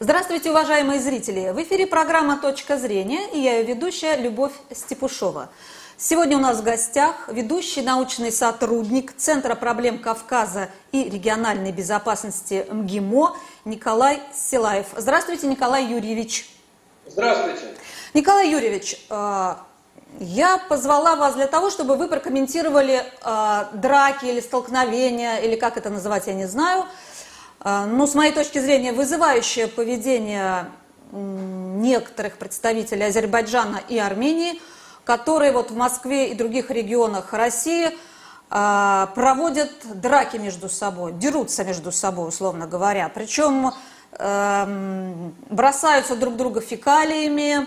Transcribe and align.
Здравствуйте, 0.00 0.50
уважаемые 0.50 1.00
зрители! 1.00 1.50
В 1.50 1.60
эфире 1.60 1.84
программа 1.84 2.38
«Точка 2.38 2.78
зрения» 2.78 3.28
и 3.32 3.40
я 3.40 3.58
ее 3.58 3.64
ведущая 3.64 4.14
Любовь 4.14 4.52
Степушова. 4.70 5.48
Сегодня 5.96 6.36
у 6.36 6.40
нас 6.40 6.58
в 6.58 6.62
гостях 6.62 7.28
ведущий 7.28 7.82
научный 7.82 8.30
сотрудник 8.30 9.12
Центра 9.16 9.56
проблем 9.56 9.98
Кавказа 9.98 10.68
и 10.92 11.10
региональной 11.10 11.72
безопасности 11.72 12.64
МГИМО 12.70 13.36
Николай 13.64 14.22
Силаев. 14.32 14.86
Здравствуйте, 14.96 15.48
Николай 15.48 15.86
Юрьевич. 15.86 16.48
Здравствуйте. 17.08 17.74
Николай 18.14 18.50
Юрьевич, 18.52 19.04
э, 19.10 19.54
я 20.20 20.58
позвала 20.68 21.16
вас 21.16 21.34
для 21.34 21.48
того, 21.48 21.70
чтобы 21.70 21.96
вы 21.96 22.06
прокомментировали 22.06 23.02
э, 23.02 23.64
драки 23.72 24.26
или 24.26 24.38
столкновения, 24.38 25.38
или 25.38 25.56
как 25.56 25.76
это 25.76 25.90
называть, 25.90 26.28
я 26.28 26.34
не 26.34 26.46
знаю. 26.46 26.86
Э, 27.60 27.84
ну, 27.86 28.06
с 28.06 28.14
моей 28.14 28.32
точки 28.32 28.58
зрения, 28.58 28.92
вызывающее 28.92 29.68
поведение 29.68 30.66
некоторых 31.12 32.36
представителей 32.36 33.04
Азербайджана 33.04 33.80
и 33.88 33.98
Армении– 33.98 34.60
которые 35.08 35.52
вот 35.52 35.70
в 35.70 35.74
Москве 35.74 36.28
и 36.28 36.34
других 36.34 36.70
регионах 36.70 37.32
России 37.32 37.88
э, 38.50 39.06
проводят 39.14 39.70
драки 39.94 40.36
между 40.36 40.68
собой, 40.68 41.12
дерутся 41.12 41.64
между 41.64 41.92
собой, 41.92 42.28
условно 42.28 42.66
говоря. 42.66 43.08
Причем 43.08 43.72
э, 44.12 45.28
бросаются 45.48 46.14
друг 46.14 46.36
друга 46.36 46.60
фекалиями, 46.60 47.66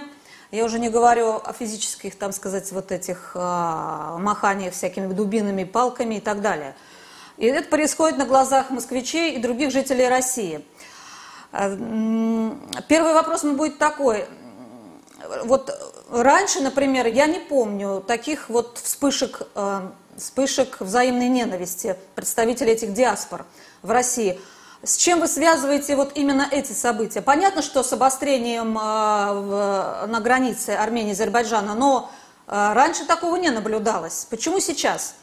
я 0.51 0.65
уже 0.65 0.77
не 0.77 0.89
говорю 0.89 1.41
о 1.43 1.51
физических, 1.51 2.15
там 2.15 2.31
сказать, 2.31 2.71
вот 2.71 2.91
этих 2.91 3.31
э, 3.33 3.39
маханиях 4.19 4.75
всякими 4.75 5.11
дубинами, 5.11 5.63
палками 5.63 6.15
и 6.15 6.21
так 6.21 6.41
далее. 6.41 6.75
И 7.41 7.45
это 7.47 7.67
происходит 7.67 8.17
на 8.17 8.25
глазах 8.25 8.69
москвичей 8.69 9.33
и 9.33 9.39
других 9.39 9.71
жителей 9.71 10.07
России. 10.07 10.63
Первый 11.51 13.13
вопрос 13.13 13.43
будет 13.43 13.77
такой. 13.77 14.25
Вот 15.43 15.69
Раньше, 16.11 16.59
например, 16.59 17.07
я 17.07 17.25
не 17.25 17.39
помню 17.39 18.03
таких 18.05 18.49
вот 18.49 18.77
вспышек, 18.83 19.43
э, 19.55 19.81
вспышек 20.17 20.81
взаимной 20.81 21.29
ненависти 21.29 21.95
представителей 22.15 22.73
этих 22.73 22.91
диаспор 22.91 23.45
в 23.81 23.91
России. 23.91 24.37
С 24.83 24.97
чем 24.97 25.21
вы 25.21 25.27
связываете 25.27 25.95
вот 25.95 26.11
именно 26.15 26.45
эти 26.51 26.73
события? 26.73 27.21
Понятно, 27.21 27.61
что 27.61 27.81
с 27.81 27.93
обострением 27.93 28.77
э, 28.77 30.05
на 30.07 30.19
границе 30.19 30.71
Армении 30.71 31.11
и 31.11 31.13
Азербайджана, 31.13 31.75
но 31.75 32.11
э, 32.47 32.73
раньше 32.73 33.05
такого 33.05 33.37
не 33.37 33.49
наблюдалось. 33.49 34.27
Почему 34.29 34.59
сейчас? 34.59 35.15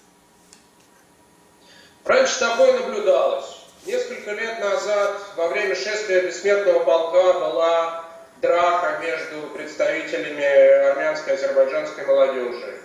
Раньше 2.08 2.38
такое 2.40 2.72
наблюдалось. 2.72 3.44
Несколько 3.84 4.30
лет 4.30 4.60
назад 4.60 5.20
во 5.36 5.48
время 5.48 5.74
шествия 5.74 6.22
бессмертного 6.22 6.82
полка 6.82 7.34
была 7.34 8.04
драка 8.40 8.98
между 9.02 9.48
представителями 9.48 10.42
армянской 10.88 11.34
и 11.34 11.36
азербайджанской 11.36 12.06
молодежи. 12.06 12.80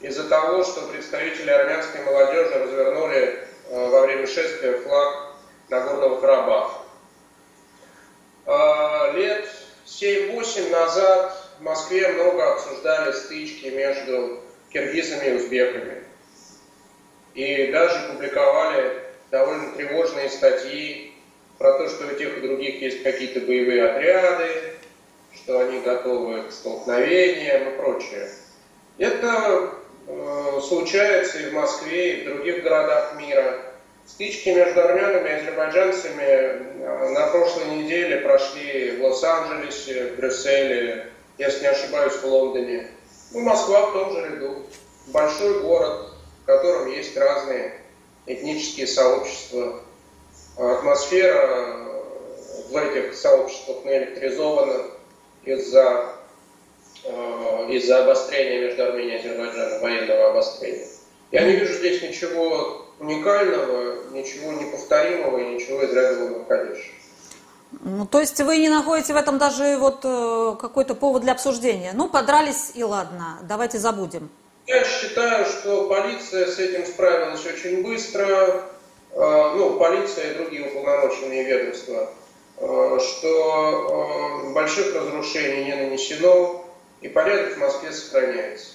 Из-за 0.00 0.28
того, 0.28 0.62
что 0.62 0.82
представители 0.82 1.50
армянской 1.50 2.04
молодежи 2.04 2.54
развернули 2.54 3.44
э, 3.70 3.88
во 3.88 4.02
время 4.02 4.28
шествия 4.28 4.78
флаг 4.78 5.32
Нагорного 5.68 6.20
Карабаха. 6.20 6.78
Э, 8.46 9.12
лет 9.14 9.48
7-8 9.84 10.70
назад 10.70 11.36
в 11.58 11.62
Москве 11.64 12.06
много 12.06 12.52
обсуждали 12.52 13.10
стычки 13.10 13.66
между 13.66 14.44
киргизами 14.72 15.26
и 15.26 15.34
узбеками. 15.34 16.04
И 17.34 17.66
даже 17.72 18.12
публиковали 18.12 19.02
довольно 19.30 19.72
тревожные 19.72 20.28
статьи 20.28 21.12
про 21.58 21.74
то, 21.78 21.88
что 21.88 22.06
у 22.06 22.16
тех 22.16 22.38
и 22.38 22.40
других 22.40 22.80
есть 22.80 23.02
какие-то 23.02 23.40
боевые 23.40 23.90
отряды, 23.90 24.48
что 25.34 25.60
они 25.60 25.80
готовы 25.80 26.42
к 26.44 26.52
столкновениям 26.52 27.68
и 27.68 27.76
прочее. 27.76 28.28
Это 28.98 29.74
э, 30.06 30.60
случается 30.66 31.38
и 31.38 31.50
в 31.50 31.52
Москве, 31.52 32.14
и 32.14 32.20
в 32.22 32.34
других 32.34 32.62
городах 32.62 33.14
мира. 33.18 33.58
Стычки 34.06 34.48
между 34.48 34.80
армянами 34.80 35.28
и 35.28 35.32
азербайджанцами 35.32 36.22
э, 36.22 37.08
на 37.10 37.26
прошлой 37.28 37.76
неделе 37.76 38.18
прошли 38.18 38.96
в 38.96 39.04
Лос-Анджелесе, 39.04 40.12
в 40.12 40.16
Брюсселе, 40.16 41.06
если 41.38 41.62
не 41.62 41.68
ошибаюсь, 41.68 42.14
в 42.14 42.24
Лондоне. 42.24 42.88
Ну, 43.32 43.40
Москва 43.40 43.86
в 43.86 43.92
том 43.92 44.12
же 44.12 44.28
ряду. 44.28 44.66
Большой 45.06 45.60
город, 45.60 46.10
котором 46.56 46.90
есть 46.90 47.16
разные 47.16 47.74
этнические 48.26 48.86
сообщества. 48.86 49.80
Атмосфера 50.56 51.46
э, 51.46 51.90
в 52.70 52.76
этих 52.76 53.14
сообществах 53.14 53.84
наэлектризована 53.84 54.84
из-за 55.44 56.14
э, 57.04 57.66
из-за 57.70 58.02
обострения 58.04 58.66
между 58.66 58.84
Арменией 58.84 59.16
и 59.16 59.20
Азербайджаном, 59.20 59.80
военного 59.80 60.30
обострения. 60.30 60.86
Я 61.30 61.44
не 61.44 61.52
вижу 61.52 61.74
здесь 61.74 62.02
ничего 62.02 62.86
уникального, 62.98 64.10
ничего 64.12 64.52
неповторимого 64.52 65.38
и 65.38 65.54
ничего 65.54 65.82
из 65.82 65.92
ряда 65.92 66.24
выходящего. 66.26 66.94
Ну, 67.82 68.04
то 68.04 68.20
есть 68.20 68.40
вы 68.40 68.58
не 68.58 68.68
находите 68.68 69.12
в 69.12 69.16
этом 69.16 69.38
даже 69.38 69.76
вот 69.78 70.00
э, 70.02 70.56
какой-то 70.60 70.94
повод 70.94 71.22
для 71.22 71.32
обсуждения? 71.32 71.92
Ну, 71.94 72.08
подрались 72.08 72.72
и 72.74 72.82
ладно, 72.82 73.38
давайте 73.42 73.78
забудем. 73.78 74.28
Я 74.70 74.84
считаю, 74.84 75.46
что 75.46 75.88
полиция 75.88 76.46
с 76.46 76.60
этим 76.60 76.86
справилась 76.86 77.44
очень 77.44 77.82
быстро. 77.82 78.62
Э, 79.12 79.52
ну, 79.56 79.76
полиция 79.80 80.30
и 80.30 80.34
другие 80.34 80.68
уполномоченные 80.68 81.42
ведомства. 81.42 82.08
Э, 82.58 82.98
что 83.00 84.44
э, 84.46 84.52
больших 84.52 84.94
разрушений 84.94 85.64
не 85.64 85.74
нанесено, 85.74 86.64
и 87.00 87.08
порядок 87.08 87.56
в 87.56 87.58
Москве 87.58 87.90
сохраняется. 87.90 88.68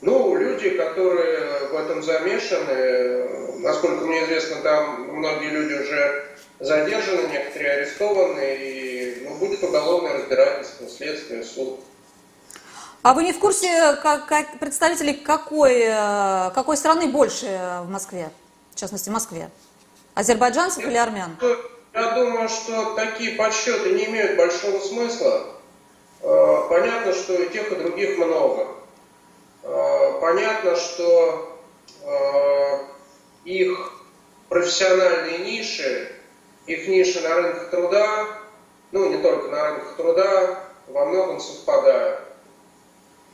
Ну, 0.00 0.34
люди, 0.34 0.70
которые 0.70 1.68
в 1.70 1.76
этом 1.76 2.02
замешаны, 2.02 3.60
насколько 3.60 4.04
мне 4.04 4.24
известно, 4.24 4.56
там 4.62 5.18
многие 5.18 5.50
люди 5.50 5.74
уже 5.74 6.24
задержаны, 6.58 7.28
некоторые 7.28 7.74
арестованы, 7.74 8.56
и 8.56 9.22
ну, 9.28 9.36
будет 9.36 9.62
уголовное 9.62 10.14
разбирательство, 10.14 10.88
следствие, 10.88 11.44
суд. 11.44 11.78
А 13.02 13.14
вы 13.14 13.24
не 13.24 13.32
в 13.32 13.40
курсе, 13.40 13.96
как, 14.00 14.26
как 14.26 14.60
представителей 14.60 15.14
какой, 15.14 15.80
э, 15.86 16.50
какой 16.54 16.76
страны 16.76 17.08
больше 17.08 17.80
в 17.82 17.90
Москве, 17.90 18.30
в 18.70 18.76
частности 18.76 19.08
в 19.08 19.12
Москве? 19.12 19.50
Азербайджанцев 20.14 20.84
или 20.84 20.96
армян? 20.96 21.36
Я 21.92 22.12
думаю, 22.12 22.48
что 22.48 22.94
такие 22.94 23.34
подсчеты 23.34 23.90
не 23.90 24.04
имеют 24.06 24.36
большого 24.36 24.78
смысла. 24.78 25.46
Э, 26.20 26.66
понятно, 26.68 27.12
что 27.12 27.34
и 27.34 27.48
тех, 27.48 27.72
и 27.72 27.74
других 27.74 28.18
много. 28.18 28.68
Э, 29.64 30.18
понятно, 30.20 30.76
что 30.76 31.58
э, 32.04 32.78
их 33.44 33.94
профессиональные 34.48 35.38
ниши, 35.38 36.12
их 36.66 36.86
ниши 36.86 37.20
на 37.20 37.34
рынках 37.34 37.70
труда, 37.70 38.26
ну 38.92 39.10
не 39.10 39.20
только 39.20 39.48
на 39.48 39.70
рынках 39.70 39.96
труда, 39.96 40.60
во 40.86 41.04
многом 41.06 41.40
совпадают. 41.40 42.31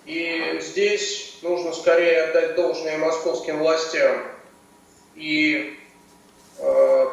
И 0.09 0.59
здесь 0.61 1.39
нужно 1.43 1.73
скорее 1.73 2.25
отдать 2.25 2.57
должное 2.57 2.99
московским 2.99 3.59
властям 3.59 4.25
и 5.15 5.79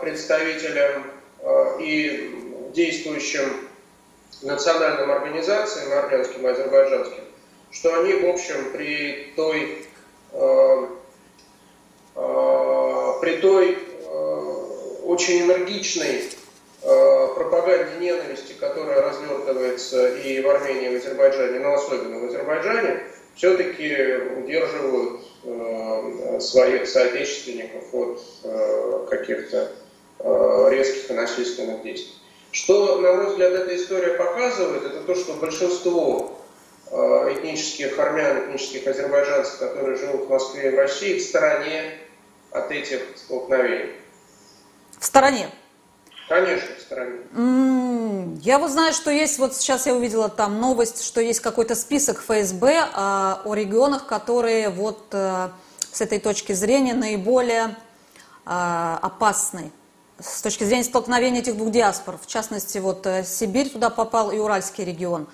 представителям 0.01 1.11
Э, 1.45 1.77
и 1.79 2.71
действующим 2.73 3.69
национальным 4.41 5.11
организациям, 5.11 5.93
армянским 5.93 6.45
и 6.45 6.49
азербайджанским, 6.49 7.23
что 7.69 7.99
они, 7.99 8.13
в 8.13 8.25
общем, 8.25 8.71
при 8.73 9.31
той, 9.35 9.85
э, 10.31 10.87
э, 12.15 13.13
при 13.21 13.37
той 13.37 13.77
очень 15.03 15.43
энергичной 15.43 16.23
пропаганде 17.35 17.99
ненависти, 17.99 18.53
которая 18.53 19.01
развертывается 19.01 20.09
и 20.17 20.41
в 20.41 20.49
Армении, 20.49 20.91
и 20.91 20.97
в 20.97 21.01
Азербайджане, 21.01 21.59
но 21.59 21.73
особенно 21.73 22.19
в 22.19 22.25
Азербайджане, 22.25 23.03
все-таки 23.35 24.17
удерживают 24.37 25.21
своих 26.41 26.87
соотечественников 26.87 27.83
от 27.93 29.09
каких-то 29.09 29.71
Э, 30.19 30.67
резких 30.71 31.11
и 31.11 31.13
насильственных 31.13 31.83
действий. 31.83 32.13
Что, 32.51 32.99
на 32.99 33.13
мой 33.13 33.27
взгляд, 33.27 33.51
эта 33.51 33.75
история 33.75 34.13
показывает, 34.13 34.85
это 34.85 35.01
то, 35.01 35.13
что 35.13 35.33
большинство 35.33 36.39
э, 36.89 36.95
этнических 37.33 37.99
армян, 37.99 38.45
этнических 38.45 38.87
азербайджанцев, 38.87 39.59
которые 39.59 39.97
живут 39.97 40.25
в 40.25 40.29
Москве 40.29 40.69
и 40.69 40.75
в 40.75 40.77
России, 40.79 41.19
в 41.19 41.21
стороне 41.21 41.99
от 42.51 42.71
этих 42.71 43.01
столкновений. 43.17 43.91
В 44.97 45.05
стороне? 45.05 45.49
Конечно, 46.27 46.67
стороне. 46.79 47.19
Я 48.41 48.59
вот 48.59 48.71
знаю, 48.71 48.93
что 48.93 49.11
есть, 49.11 49.37
вот 49.37 49.55
сейчас 49.55 49.85
я 49.85 49.95
увидела 49.95 50.27
там 50.29 50.59
новость, 50.59 51.03
что 51.03 51.21
есть 51.21 51.39
какой-то 51.39 51.75
список 51.75 52.21
ФСБ 52.21 52.89
о, 52.93 53.41
о 53.45 53.53
регионах, 53.53 54.07
которые 54.07 54.69
вот 54.69 55.07
э, 55.11 55.49
с 55.91 56.01
этой 56.01 56.19
точки 56.19 56.53
зрения 56.53 56.93
наиболее 56.93 57.75
опасны 58.45 59.71
с 60.19 60.41
точки 60.41 60.63
зрения 60.63 60.83
столкновения 60.83 61.41
этих 61.41 61.57
двух 61.57 61.71
диаспор, 61.71 62.17
в 62.17 62.27
частности, 62.27 62.77
вот 62.77 63.05
э, 63.05 63.23
Сибирь 63.25 63.69
туда 63.69 63.89
попал 63.89 64.31
и 64.31 64.37
Уральский 64.37 64.85
регион. 64.85 65.27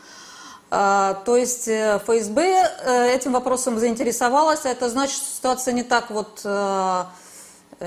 А, 0.71 1.21
то 1.25 1.37
есть 1.37 1.67
э, 1.67 1.99
ФСБ 1.99 3.11
этим 3.13 3.33
вопросом 3.33 3.77
заинтересовалась, 3.77 4.65
а 4.65 4.69
это 4.69 4.89
значит, 4.89 5.17
что 5.17 5.25
ситуация 5.25 5.73
не 5.73 5.83
так 5.83 6.09
вот, 6.09 6.41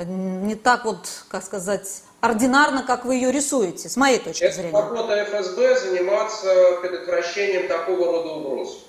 не 0.02 0.56
так 0.56 0.84
вот, 0.84 1.06
как 1.28 1.44
сказать, 1.44 2.02
ординарно, 2.20 2.82
как 2.82 3.04
вы 3.04 3.14
ее 3.14 3.30
рисуете, 3.30 3.88
с 3.88 3.96
моей 3.96 4.18
точки 4.18 4.44
это 4.44 4.56
зрения. 4.56 4.70
Это 4.70 4.80
работа 4.80 5.24
ФСБ 5.24 5.78
заниматься 5.78 6.78
предотвращением 6.80 7.68
такого 7.68 8.06
рода 8.06 8.28
угроз. 8.30 8.86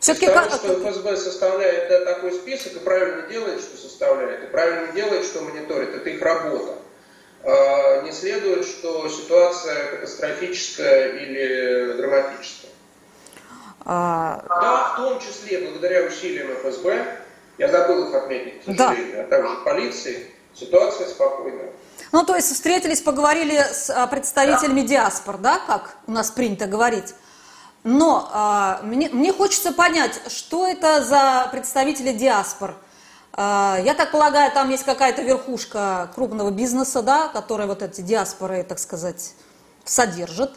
Все-таки 0.00 0.26
Потому 0.26 0.50
как... 0.50 0.60
что 0.60 0.90
ФСБ 0.90 1.16
составляет 1.16 1.88
да, 1.88 2.04
такой 2.04 2.32
список 2.32 2.74
и 2.74 2.78
правильно 2.78 3.22
делает, 3.28 3.60
что 3.60 3.76
составляет, 3.76 4.44
и 4.44 4.46
правильно 4.46 4.92
делает, 4.92 5.24
что 5.24 5.42
мониторит. 5.42 5.94
Это 5.94 6.08
их 6.08 6.22
работа. 6.22 6.74
А, 7.42 8.02
не 8.02 8.12
следует, 8.12 8.64
что 8.64 9.08
ситуация 9.08 9.90
катастрофическая 9.90 11.16
или 11.16 11.92
драматическая. 11.96 12.70
А... 13.84 14.44
Да, 14.48 14.92
в 14.92 14.96
том 14.96 15.20
числе 15.20 15.58
благодаря 15.58 16.04
усилиям 16.04 16.48
ФСБ, 16.62 17.04
я 17.58 17.68
забыл 17.68 18.08
их 18.08 18.14
отметить, 18.14 18.62
к 18.62 18.64
сожалению, 18.66 19.16
да. 19.16 19.22
а 19.22 19.26
также 19.26 19.56
полиции, 19.64 20.26
ситуация 20.58 21.08
спокойная. 21.08 21.72
Ну, 22.12 22.24
то 22.24 22.36
есть 22.36 22.52
встретились, 22.52 23.00
поговорили 23.00 23.58
с 23.58 23.90
а, 23.90 24.06
представителями 24.06 24.82
да. 24.82 24.88
диаспор, 24.88 25.38
да, 25.38 25.58
как 25.66 25.96
у 26.06 26.12
нас 26.12 26.30
принято 26.30 26.66
говорить. 26.66 27.14
Но 27.84 28.28
а, 28.32 28.80
мне, 28.82 29.08
мне 29.10 29.32
хочется 29.32 29.72
понять, 29.72 30.20
что 30.28 30.66
это 30.66 31.04
за 31.04 31.48
представители 31.52 32.12
диаспор– 32.12 32.74
а, 33.40 33.78
я 33.84 33.94
так 33.94 34.10
полагаю, 34.10 34.50
там 34.50 34.68
есть 34.68 34.82
какая-то 34.82 35.22
верхушка 35.22 36.10
крупного 36.16 36.50
бизнеса, 36.50 37.02
да, 37.02 37.28
которая 37.28 37.68
вот 37.68 37.82
эти 37.82 38.00
диаспоры, 38.00 38.64
так 38.64 38.80
сказать, 38.80 39.34
содержит. 39.84 40.50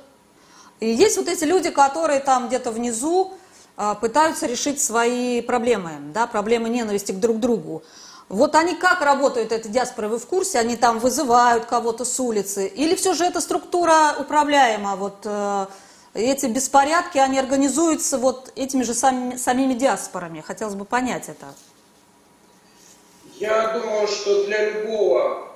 И 0.80 0.88
есть 0.88 1.15
вот 1.18 1.27
эти 1.27 1.44
люди, 1.44 1.69
которые 1.69 2.21
там 2.21 2.47
где-то 2.47 2.71
внизу 2.71 3.33
а, 3.77 3.94
пытаются 3.94 4.47
решить 4.47 4.81
свои 4.81 5.42
проблемы, 5.42 5.92
да, 6.12 6.25
проблемы 6.25 6.69
ненависти 6.69 7.12
к 7.12 7.19
друг 7.19 7.39
другу. 7.39 7.83
Вот 8.29 8.56
они 8.56 8.75
как 8.75 9.01
работают, 9.01 9.51
эти 9.51 9.68
диаспоры, 9.68 10.07
вы 10.07 10.18
в 10.18 10.25
курсе? 10.25 10.59
Они 10.59 10.77
там 10.77 11.00
вызывают 11.00 11.65
кого-то 11.65 12.06
с 12.06 12.19
улицы? 12.19 12.68
Или 12.68 12.95
все 12.95 13.13
же 13.13 13.25
эта 13.25 13.41
структура 13.41 14.15
управляема? 14.18 14.95
Вот 14.95 15.18
э, 15.25 15.65
эти 16.13 16.45
беспорядки, 16.45 17.18
они 17.18 17.39
организуются 17.39 18.18
вот 18.18 18.51
этими 18.56 18.83
же 18.83 18.94
самими, 18.94 19.35
самими 19.35 19.73
диаспорами? 19.73 20.41
Хотелось 20.41 20.75
бы 20.75 20.85
понять 20.85 21.29
это. 21.29 21.53
Я 23.35 23.69
думаю, 23.69 24.07
что 24.07 24.45
для 24.45 24.69
любого 24.69 25.47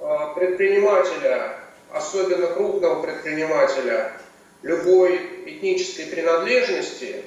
а, 0.00 0.32
предпринимателя, 0.34 1.56
особенно 1.92 2.46
крупного 2.46 3.02
предпринимателя, 3.02 4.12
любой 4.62 5.16
этнической 5.46 6.06
принадлежности, 6.06 7.24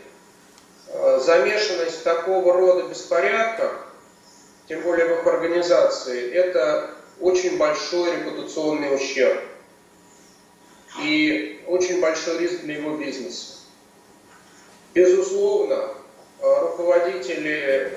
а, 0.89 1.19
замешанность 1.19 2.03
такого 2.03 2.53
рода 2.53 2.87
беспорядках, 2.87 3.92
тем 4.67 4.81
более 4.81 5.07
в 5.07 5.19
их 5.19 5.27
организации, 5.27 6.31
это 6.31 6.89
очень 7.19 7.57
большой 7.57 8.15
репутационный 8.17 8.95
ущерб 8.95 9.41
и 11.01 11.63
очень 11.67 12.01
большой 12.01 12.39
риск 12.39 12.61
для 12.61 12.77
его 12.77 12.97
бизнеса. 12.97 13.59
Безусловно, 14.93 15.89
а, 16.41 16.59
руководители 16.61 17.91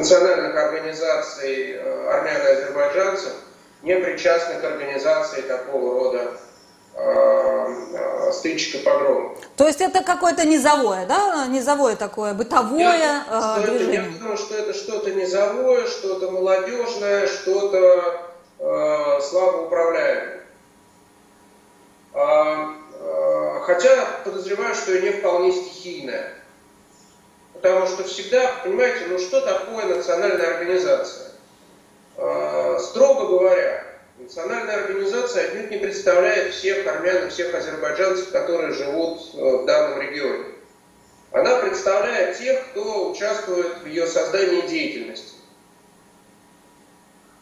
национальных 0.00 0.56
организаций 0.56 1.72
э, 1.72 2.08
армян 2.08 2.36
и 2.36 2.50
азербайджанцев 2.50 3.32
не 3.82 3.96
причастны 3.96 4.60
к 4.60 4.64
организации 4.64 5.42
такого 5.42 5.94
рода 5.94 6.36
э, 6.94 7.00
э, 7.00 7.39
стычек 8.32 8.76
и 8.76 8.78
погромов. 8.78 9.38
То 9.56 9.66
есть 9.66 9.80
это 9.80 10.02
какое-то 10.02 10.46
низовое, 10.46 11.06
да, 11.06 11.46
низовое 11.46 11.96
такое 11.96 12.34
бытовое 12.34 12.80
я, 12.80 13.24
э, 13.28 13.66
движение? 13.66 14.00
Это, 14.00 14.10
я 14.10 14.18
думаю, 14.18 14.36
что 14.36 14.54
это 14.54 14.74
что-то 14.74 15.10
низовое, 15.10 15.86
что-то 15.86 16.30
молодежное, 16.30 17.26
что-то 17.26 18.32
э, 18.58 19.20
слабо 19.22 19.66
управляемое. 19.66 20.40
А, 22.12 22.74
э, 22.92 23.60
хотя 23.62 24.06
подозреваю, 24.24 24.74
что 24.74 24.94
и 24.94 25.02
не 25.02 25.10
вполне 25.10 25.52
стихийное. 25.52 26.32
Потому 27.54 27.86
что 27.86 28.04
всегда, 28.04 28.50
понимаете, 28.64 29.06
ну 29.08 29.18
что 29.18 29.40
такое 29.42 29.84
национальная 29.84 30.54
организация? 30.56 31.32
А, 32.16 32.78
строго 32.78 33.26
говоря, 33.26 33.89
национальная 34.20 34.84
организация 34.84 35.48
отнюдь 35.48 35.70
не 35.70 35.78
представляет 35.78 36.54
всех 36.54 36.86
армян 36.86 37.26
и 37.26 37.30
всех 37.30 37.54
азербайджанцев, 37.54 38.30
которые 38.30 38.72
живут 38.72 39.20
э, 39.34 39.38
в 39.38 39.64
данном 39.66 40.00
регионе. 40.00 40.44
Она 41.32 41.60
представляет 41.60 42.38
тех, 42.38 42.70
кто 42.70 43.10
участвует 43.10 43.78
в 43.82 43.86
ее 43.86 44.06
создании 44.06 44.66
деятельности. 44.66 45.34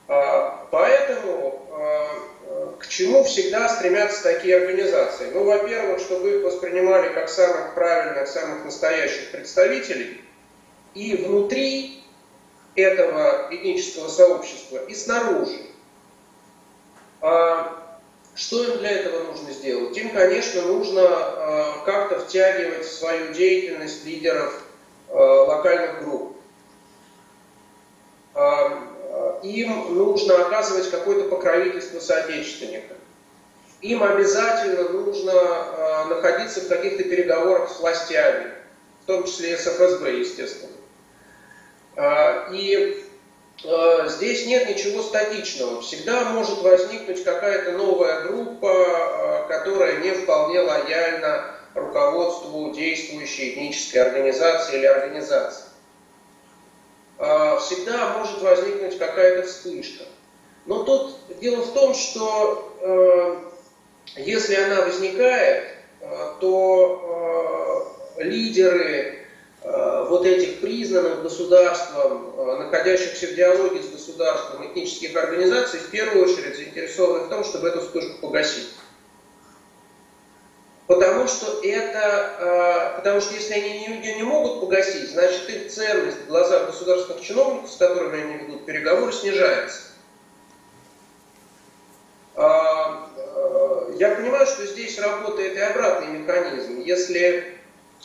А, 0.09 0.69
поэтому 0.71 1.67
а, 1.71 2.77
к 2.79 2.87
чему 2.89 3.25
всегда 3.25 3.69
стремятся 3.69 4.23
такие 4.23 4.59
организации? 4.59 5.31
Ну, 5.33 5.45
во-первых, 5.45 6.01
чтобы 6.01 6.37
их 6.37 6.45
воспринимали 6.45 7.13
как 7.15 7.29
самых 7.31 7.75
правильных, 7.75 8.29
самых 8.29 8.65
настоящих 8.65 9.31
представителей, 9.31 10.23
и 10.95 11.17
внутри 11.17 12.03
этого 12.75 13.49
этнического 13.51 14.09
сообщества, 14.09 14.79
и 14.87 14.95
снаружи. 14.95 15.68
А 17.21 17.99
что 18.35 18.63
им 18.63 18.79
для 18.79 18.91
этого 18.91 19.25
нужно 19.25 19.51
сделать? 19.53 19.97
Им, 19.97 20.11
конечно, 20.11 20.63
нужно 20.63 21.03
а, 21.03 21.83
как-то 21.85 22.21
втягивать 22.21 22.87
в 22.87 22.93
свою 22.93 23.33
деятельность 23.33 24.05
лидеров 24.05 24.63
а, 25.09 25.43
локальных 25.45 26.05
групп. 26.05 26.37
Им 29.43 29.97
нужно 29.97 30.47
оказывать 30.47 30.91
какое-то 30.91 31.29
покровительство 31.29 31.99
соотечественникам. 31.99 32.97
Им 33.81 34.05
обязательно 34.05 34.89
нужно 34.91 36.05
находиться 36.07 36.61
в 36.61 36.69
каких-то 36.69 37.03
переговорах 37.03 37.69
с 37.69 37.81
властями, 37.81 38.53
в 39.03 39.07
том 39.07 39.25
числе 39.25 39.55
и 39.55 39.57
с 39.57 39.67
ФСБ, 39.67 40.19
естественно. 40.19 40.73
И 42.53 43.08
здесь 43.63 44.47
нет 44.47 44.69
ничего 44.69 45.03
статичного. 45.03 45.81
Всегда 45.83 46.25
может 46.31 46.63
возникнуть 46.63 47.25
какая-то 47.25 47.73
новая 47.73 48.23
группа, 48.23 49.47
которая 49.49 49.99
не 49.99 50.13
вполне 50.13 50.61
лояльна 50.61 51.55
руководству 51.75 52.73
действующей 52.73 53.55
этнической 53.55 54.03
организации 54.03 54.79
или 54.79 54.87
организации. 54.87 55.65
А, 57.19 57.59
всегда 57.59 58.19
может 58.19 58.41
возникнуть 58.43 58.99
какая-то 58.99 59.47
вспышка. 59.47 60.05
Но 60.67 60.85
тут 60.85 61.17
дело 61.41 61.63
в 61.63 61.73
том, 61.73 61.95
что 61.95 63.53
если 64.17 64.55
она 64.55 64.83
возникает, 64.83 65.65
то 66.41 67.97
лидеры 68.19 69.18
вот 69.65 70.25
этих 70.25 70.61
признанных 70.61 71.23
государством, 71.23 72.59
находящихся 72.59 73.27
в 73.27 73.35
диалоге 73.35 73.83
с 73.83 73.89
государством 73.89 74.67
этнических 74.67 75.17
организаций, 75.17 75.81
в 75.81 75.91
первую 75.91 76.25
очередь 76.25 76.57
заинтересованы 76.57 77.25
в 77.25 77.29
том, 77.29 77.45
чтобы 77.45 77.69
эту 77.69 77.81
вспышку 77.81 78.21
погасить. 78.21 78.69
Потому 80.87 81.29
что 81.29 81.61
это, 81.63 82.37
а, 82.41 82.95
потому 82.97 83.21
что 83.21 83.35
если 83.35 83.53
они 83.53 83.85
ее 83.85 84.15
не 84.15 84.23
могут 84.23 84.61
погасить, 84.61 85.11
значит 85.11 85.49
их 85.51 85.71
ценность 85.71 86.17
в 86.25 86.29
глазах 86.29 86.69
государственных 86.69 87.21
чиновников, 87.21 87.71
с 87.71 87.77
которыми 87.77 88.23
они 88.23 88.45
ведут 88.45 88.65
переговоры, 88.65 89.13
снижается. 89.13 89.83
Я 93.99 94.15
понимаю, 94.17 94.47
что 94.47 94.65
здесь 94.65 94.99
работает 94.99 95.57
и 95.57 95.61
обратный 95.61 96.19
механизм. 96.19 96.81
Если 96.81 97.58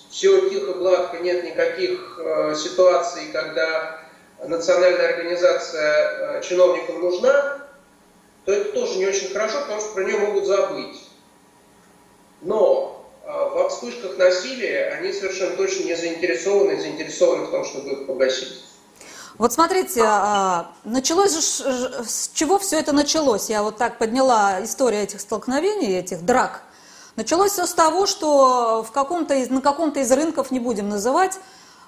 все 0.10 0.50
тихо, 0.50 0.74
гладко, 0.74 1.18
нет 1.18 1.44
никаких 1.44 2.20
ситуаций, 2.56 3.24
когда 3.32 4.00
национальная 4.46 5.14
организация 5.16 6.42
чиновникам 6.42 7.00
нужна, 7.02 7.64
то 8.46 8.52
это 8.52 8.74
тоже 8.74 8.98
не 9.00 9.08
очень 9.08 9.32
хорошо, 9.32 9.62
потому 9.62 9.82
что 9.82 9.94
про 9.94 10.04
нее 10.04 10.18
могут 10.18 10.46
забыть. 10.46 11.02
Но 12.42 13.06
а, 13.26 13.50
во 13.50 13.70
вспышках 13.70 14.18
насилия 14.18 14.98
они 14.98 15.14
совершенно 15.14 15.56
точно 15.56 15.86
не 15.86 15.96
заинтересованы, 15.96 16.80
заинтересованы 16.80 17.46
в 17.46 17.52
том, 17.52 17.64
чтобы 17.64 17.90
их 17.90 18.08
погасить. 18.08 18.64
Вот 19.38 19.54
смотрите, 19.54 20.02
а, 20.06 20.74
началось 20.84 21.34
же, 21.34 21.42
с 21.42 22.30
чего 22.34 22.60
все 22.60 22.80
это 22.80 22.92
началось? 22.92 23.50
Я 23.50 23.64
вот 23.64 23.78
так 23.78 23.98
подняла 23.98 24.64
историю 24.64 25.04
этих 25.04 25.22
столкновений, 25.22 25.98
этих 25.98 26.24
драк. 26.24 26.64
Началось 27.16 27.52
все 27.52 27.68
с 27.68 27.74
того, 27.74 28.08
что 28.08 28.84
в 28.84 28.92
каком-то 28.92 29.36
на 29.50 29.62
каком-то 29.62 30.00
из 30.00 30.12
рынков, 30.12 30.50
не 30.50 30.60
будем 30.60 30.90
называть, 30.90 31.40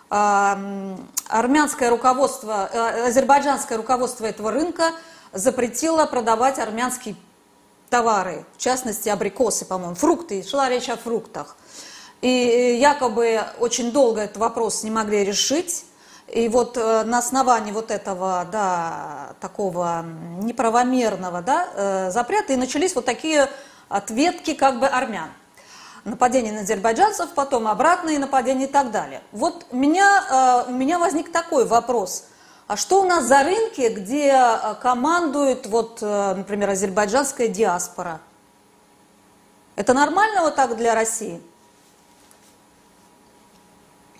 армянское 0.09 1.89
руководство, 1.89 2.69
э, 2.71 3.07
азербайджанское 3.07 3.75
руководство 3.75 4.25
этого 4.25 4.51
рынка 4.51 4.91
запретило 5.33 6.05
продавать 6.05 6.59
армянские 6.59 7.15
товары, 7.89 8.45
в 8.55 8.61
частности 8.61 9.09
абрикосы, 9.09 9.65
по-моему, 9.65 9.95
фрукты, 9.95 10.43
шла 10.43 10.69
речь 10.69 10.89
о 10.89 10.95
фруктах. 10.95 11.55
И 12.21 12.77
якобы 12.79 13.41
очень 13.59 13.91
долго 13.91 14.21
этот 14.21 14.37
вопрос 14.37 14.83
не 14.83 14.91
могли 14.91 15.25
решить. 15.25 15.85
И 16.27 16.49
вот 16.49 16.77
э, 16.77 17.03
на 17.03 17.17
основании 17.17 17.71
вот 17.71 17.89
этого, 17.89 18.47
да, 18.51 19.35
такого 19.41 20.05
неправомерного, 20.41 21.41
да, 21.41 21.67
э, 21.75 22.11
запрета 22.11 22.53
и 22.53 22.55
начались 22.55 22.93
вот 22.95 23.05
такие 23.05 23.49
ответки 23.89 24.53
как 24.53 24.79
бы 24.79 24.87
армян. 24.87 25.29
Нападение 26.03 26.53
на 26.53 26.61
азербайджанцев, 26.61 27.33
потом 27.33 27.67
обратные 27.67 28.19
нападения 28.19 28.65
и 28.65 28.71
так 28.71 28.91
далее. 28.91 29.21
Вот 29.31 29.65
меня, 29.71 30.65
э, 30.67 30.69
у 30.69 30.73
меня 30.73 30.99
возник 30.99 31.31
такой 31.31 31.65
вопрос. 31.65 32.25
А 32.67 32.77
что 32.77 33.01
у 33.01 33.05
нас 33.05 33.25
за 33.25 33.43
рынки, 33.43 33.89
где 33.89 34.35
командует, 34.81 35.67
вот, 35.67 36.01
например, 36.01 36.71
азербайджанская 36.71 37.47
диаспора? 37.47 38.19
Это 39.75 39.93
нормально 39.93 40.41
вот 40.41 40.55
так 40.55 40.75
для 40.77 40.95
России? 40.95 41.41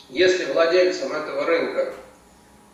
Если 0.10 0.46
владельцем 0.46 1.12
этого 1.12 1.46
рынка, 1.46 1.94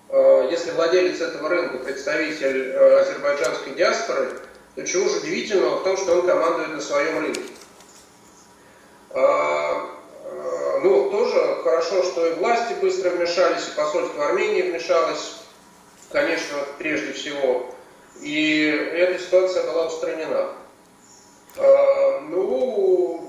э, 0.09 0.47
если 0.51 0.71
владелец 0.71 1.21
этого 1.21 1.47
рынка 1.47 1.77
представитель 1.77 2.71
э, 2.71 3.01
азербайджанской 3.01 3.73
диаспоры, 3.73 4.31
то 4.75 4.83
чего 4.85 5.07
же 5.09 5.17
удивительного 5.17 5.77
в 5.77 5.83
том, 5.83 5.97
что 5.97 6.13
он 6.13 6.27
командует 6.27 6.69
на 6.69 6.81
своем 6.81 7.19
рынке? 7.19 7.41
А, 9.11 9.89
э, 10.25 10.79
ну, 10.83 11.09
тоже 11.09 11.57
хорошо, 11.63 12.03
что 12.03 12.25
и 12.25 12.33
власти 12.35 12.73
быстро 12.79 13.09
вмешались, 13.09 13.67
и 13.67 13.75
посольство 13.75 14.27
Армении 14.27 14.61
вмешалось, 14.61 15.41
конечно, 16.11 16.57
прежде 16.77 17.11
всего. 17.13 17.65
И 18.21 18.65
эта 18.93 19.21
ситуация 19.21 19.63
была 19.63 19.87
устранена. 19.87 20.49
А, 21.57 22.21
ну, 22.29 23.27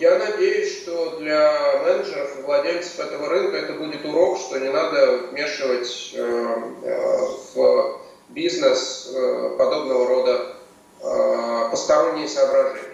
я 0.00 0.18
надеюсь, 0.18 0.82
что 0.82 1.18
для 1.18 1.82
менеджеров 1.84 2.38
и 2.38 2.42
владельцев 2.42 2.98
этого 2.98 3.28
рынка 3.28 3.58
это 3.58 3.74
будет 3.74 4.04
урок, 4.04 4.38
что 4.38 4.58
не 4.58 4.70
надо 4.70 5.28
вмешивать 5.30 6.14
э, 6.14 6.56
э, 6.84 7.26
в 7.54 8.00
бизнес 8.30 9.12
э, 9.14 9.56
подобного 9.58 10.08
рода 10.08 10.56
посторонние 11.00 12.28
соображения. 12.28 12.90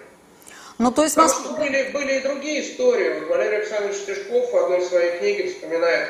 Ну, 0.79 0.93
то 0.93 1.05
есть 1.05 1.15
Потому 1.15 1.41
что 1.41 1.55
были, 1.55 1.91
были 1.91 2.19
и 2.19 2.23
другие 2.23 2.61
истории. 2.61 3.19
Вот 3.19 3.29
Валерий 3.29 3.59
Александрович 3.59 3.97
Стешков 3.97 4.53
в 4.53 4.57
одной 4.57 4.83
своей 4.83 5.19
книге 5.19 5.49
вспоминает, 5.49 6.09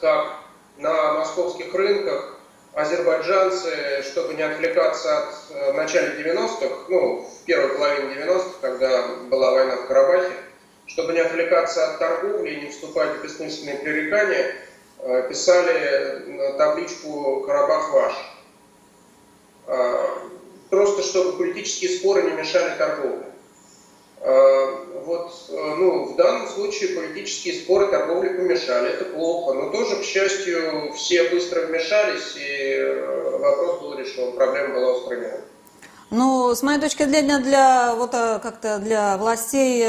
как 0.00 0.40
на 0.78 1.12
московских 1.14 1.72
рынках 1.72 2.40
азербайджанцы, 2.72 4.02
чтобы 4.02 4.34
не 4.34 4.42
отвлекаться 4.42 5.18
от 5.18 5.34
э, 5.50 5.72
начала 5.72 6.06
90-х, 6.06 6.74
ну, 6.88 7.22
в 7.22 7.44
первой 7.44 7.76
половине 7.76 8.14
90-х, 8.14 8.54
когда 8.60 9.06
была 9.28 9.52
война 9.52 9.76
в 9.76 9.86
Карабахе, 9.86 10.32
чтобы 10.86 11.12
не 11.12 11.20
отвлекаться 11.20 11.90
от 11.90 11.98
торговли 11.98 12.50
и 12.50 12.60
не 12.62 12.70
вступать 12.70 13.18
в 13.18 13.22
бессмысленные 13.22 13.76
пререкания, 13.76 14.54
э, 14.98 15.28
писали 15.28 16.24
на 16.26 16.52
табличку 16.54 17.44
«Карабах 17.46 17.92
ваш». 17.92 18.14
Просто 20.70 21.02
чтобы 21.02 21.36
политические 21.36 21.90
споры 21.90 22.22
не 22.22 22.30
мешали 22.30 22.78
торговле. 22.78 23.30
Э, 24.22 24.66
вот, 25.04 25.32
э, 25.48 25.74
ну, 25.78 26.12
в 26.12 26.16
данном 26.16 26.46
случае 26.46 26.94
политические 26.94 27.54
споры 27.54 27.88
торговли 27.88 28.28
помешали, 28.28 28.90
это 28.90 29.06
плохо. 29.06 29.54
Но 29.54 29.70
тоже, 29.70 29.96
к 29.96 30.04
счастью, 30.04 30.92
все 30.94 31.30
быстро 31.30 31.66
вмешались, 31.66 32.36
и 32.36 32.74
э, 32.76 33.38
вопрос 33.38 33.80
был 33.80 33.94
решен, 33.94 34.32
проблема 34.32 34.74
была 34.74 34.92
устранена. 34.92 35.40
Ну, 36.10 36.54
с 36.54 36.62
моей 36.62 36.80
точки 36.80 37.04
зрения, 37.04 37.38
для, 37.38 37.94
вот, 37.94 38.10
как-то 38.10 38.78
для 38.78 39.16
властей 39.16 39.86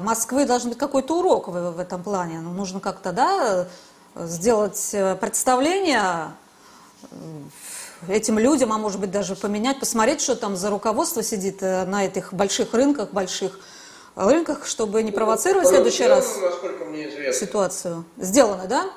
Москвы 0.00 0.44
должен 0.44 0.70
быть 0.70 0.78
какой-то 0.78 1.20
урок 1.20 1.48
в, 1.48 1.70
в 1.70 1.78
этом 1.78 2.02
плане. 2.02 2.40
Ну, 2.40 2.50
нужно 2.50 2.80
как-то, 2.80 3.12
да, 3.12 3.68
сделать 4.16 4.94
представление 5.20 6.32
этим 8.08 8.38
людям, 8.38 8.72
а 8.72 8.78
может 8.78 9.00
быть 9.00 9.10
даже 9.10 9.36
поменять, 9.36 9.78
посмотреть, 9.80 10.20
что 10.20 10.36
там 10.36 10.56
за 10.56 10.70
руководство 10.70 11.22
сидит 11.22 11.62
э, 11.62 11.84
на 11.84 12.06
этих 12.06 12.32
больших 12.32 12.74
рынках, 12.74 13.10
больших 13.10 13.58
рынках, 14.16 14.66
чтобы 14.66 15.02
не 15.02 15.10
ну, 15.10 15.16
провоцировать 15.16 15.66
в 15.66 15.70
следующий 15.70 16.04
сделано, 16.04 16.16
раз 16.16 16.38
насколько 16.40 16.84
мне 16.84 17.08
известно. 17.08 17.46
ситуацию. 17.46 18.04
Сделано, 18.16 18.66
да? 18.66 18.90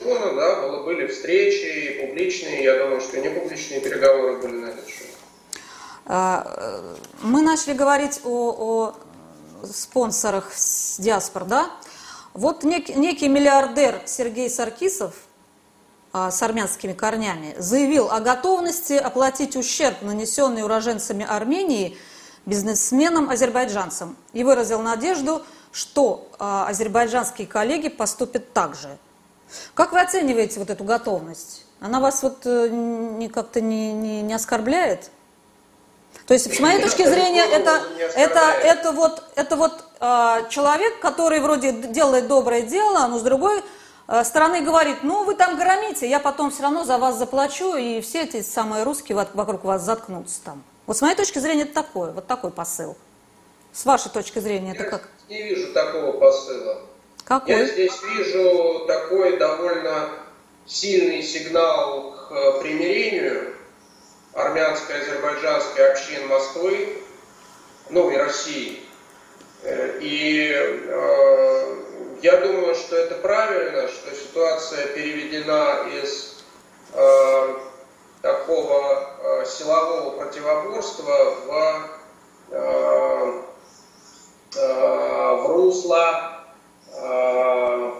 Сделано, 0.00 0.34
да, 0.34 0.60
было, 0.62 0.82
были 0.84 1.06
встречи 1.06 1.66
и 1.66 2.06
публичные, 2.06 2.62
я 2.62 2.78
думаю, 2.78 3.00
что 3.00 3.20
не 3.20 3.28
публичные 3.28 3.80
переговоры 3.80 4.38
были 4.38 4.56
на 4.56 4.66
этот 4.66 4.86
счет. 4.86 5.06
А, 6.06 6.46
э, 6.56 6.96
мы 7.22 7.42
начали 7.42 7.74
говорить 7.74 8.20
о, 8.24 8.94
о 9.62 9.66
спонсорах 9.66 10.52
диаспор, 10.98 11.44
да? 11.44 11.70
Вот 12.34 12.64
некий, 12.64 12.94
некий 12.94 13.28
миллиардер 13.28 14.00
Сергей 14.06 14.50
Саркисов– 14.50 15.14
с 16.30 16.42
армянскими 16.42 16.92
корнями, 16.92 17.54
заявил 17.58 18.10
о 18.10 18.20
готовности 18.20 18.94
оплатить 18.94 19.56
ущерб, 19.56 20.02
нанесенный 20.02 20.62
уроженцами 20.62 21.26
Армении, 21.28 21.96
бизнесменам-азербайджанцам, 22.46 24.16
и 24.32 24.44
выразил 24.44 24.80
надежду, 24.80 25.42
что 25.72 26.28
а, 26.38 26.66
азербайджанские 26.68 27.46
коллеги 27.46 27.88
поступят 27.88 28.52
так 28.52 28.74
же. 28.74 28.96
Как 29.74 29.92
вы 29.92 30.00
оцениваете 30.00 30.58
вот 30.58 30.70
эту 30.70 30.84
готовность? 30.84 31.66
Она 31.80 32.00
вас 32.00 32.22
вот 32.22 32.46
э, 32.46 33.28
как-то 33.32 33.60
не, 33.60 33.92
не, 33.92 34.22
не 34.22 34.34
оскорбляет? 34.34 35.10
То 36.26 36.34
есть, 36.34 36.52
с 36.52 36.60
моей 36.60 36.82
точки 36.82 37.04
зрения, 37.04 37.44
это, 37.44 37.82
это, 38.16 38.40
это 38.40 38.92
вот, 38.92 39.22
это 39.36 39.56
вот 39.56 39.84
э, 40.00 40.48
человек, 40.48 40.98
который 41.00 41.40
вроде 41.40 41.72
делает 41.72 42.26
доброе 42.26 42.62
дело, 42.62 43.06
но 43.06 43.18
с 43.18 43.22
другой 43.22 43.62
стороны 44.24 44.62
говорит, 44.62 44.98
ну 45.02 45.24
вы 45.24 45.34
там 45.34 45.56
громите, 45.56 46.08
я 46.08 46.20
потом 46.20 46.50
все 46.50 46.62
равно 46.62 46.84
за 46.84 46.98
вас 46.98 47.16
заплачу, 47.16 47.76
и 47.76 48.00
все 48.00 48.22
эти 48.22 48.42
самые 48.42 48.84
русские 48.84 49.16
вокруг 49.16 49.64
вас 49.64 49.82
заткнутся 49.82 50.40
там. 50.44 50.62
Вот 50.86 50.96
с 50.96 51.02
моей 51.02 51.16
точки 51.16 51.38
зрения 51.40 51.62
это 51.62 51.74
такое, 51.74 52.12
вот 52.12 52.26
такой 52.26 52.52
посыл. 52.52 52.96
С 53.72 53.84
вашей 53.84 54.10
точки 54.10 54.38
зрения 54.38 54.68
я 54.68 54.74
это 54.74 54.84
как? 54.84 55.08
не 55.28 55.42
вижу 55.42 55.72
такого 55.72 56.12
посыла. 56.12 56.82
Какой? 57.24 57.56
Я 57.56 57.66
здесь 57.66 58.00
вижу 58.02 58.84
такой 58.86 59.36
довольно 59.36 60.10
сильный 60.66 61.22
сигнал 61.22 62.12
к 62.12 62.32
э, 62.32 62.60
примирению 62.60 63.54
армянской, 64.32 65.00
азербайджанской 65.00 65.90
общин 65.90 66.28
Москвы, 66.28 67.02
ну 67.90 68.10
и 68.10 68.16
России. 68.16 68.80
Э, 69.62 69.98
и 70.00 70.52
э, 70.52 71.74
я 72.22 72.36
думаю, 72.38 72.74
что 72.74 72.96
это 72.96 73.16
правильно, 73.16 73.88
что 73.88 74.14
ситуация 74.14 74.86
переведена 74.88 75.84
из 76.02 76.44
э, 76.92 77.54
такого 78.22 79.10
э, 79.22 79.44
силового 79.46 80.18
противоборства 80.18 81.34
в, 81.46 81.90
э, 82.50 83.32
э, 84.56 85.34
в 85.36 85.46
русло 85.48 86.44
э, 86.92 87.92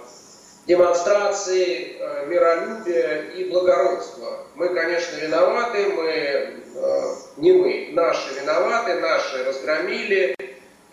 демонстрации 0.67 1.97
э, 1.99 2.27
миролюбия 2.27 3.23
и 3.33 3.51
благородства. 3.51 4.39
Мы, 4.55 4.71
конечно, 4.71 5.17
виноваты, 5.17 5.89
мы, 5.91 6.09
э, 6.09 7.15
не 7.37 7.53
мы, 7.53 7.91
наши 7.93 8.35
виноваты, 8.41 8.95
наши 9.01 9.45
разгромили, 9.45 10.35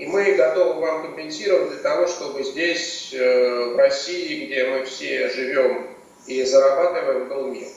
и 0.04 0.06
мы 0.06 0.34
готовы 0.34 0.82
вам 0.82 1.04
компенсировать 1.04 1.70
для 1.70 1.80
того, 1.80 2.08
чтобы 2.08 2.44
здесь, 2.44 3.14
э, 3.14 3.74
в 3.74 3.78
России, 3.78 4.46
где 4.46 4.66
мы 4.66 4.84
все 4.84 5.30
живем 5.30 5.88
и 6.28 6.44
зарабатываем, 6.44 7.30
был 7.30 7.48
мир. 7.48 7.68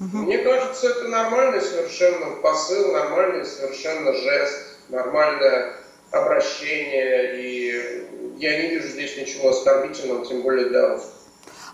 Угу. 0.00 0.18
Мне 0.18 0.38
кажется, 0.38 0.88
это 0.88 1.04
нормальный 1.04 1.60
совершенно 1.60 2.36
посыл, 2.42 2.92
нормальный 2.92 3.44
совершенно 3.44 4.12
жест, 4.14 4.78
нормальное 4.88 5.74
обращение, 6.10 7.40
и 7.40 8.06
я 8.38 8.62
не 8.62 8.68
вижу 8.70 8.88
здесь 8.88 9.16
ничего 9.16 9.50
оскорбительного, 9.50 10.26
тем 10.26 10.42
более 10.42 10.68
для 10.68 10.88
русских. 10.88 11.12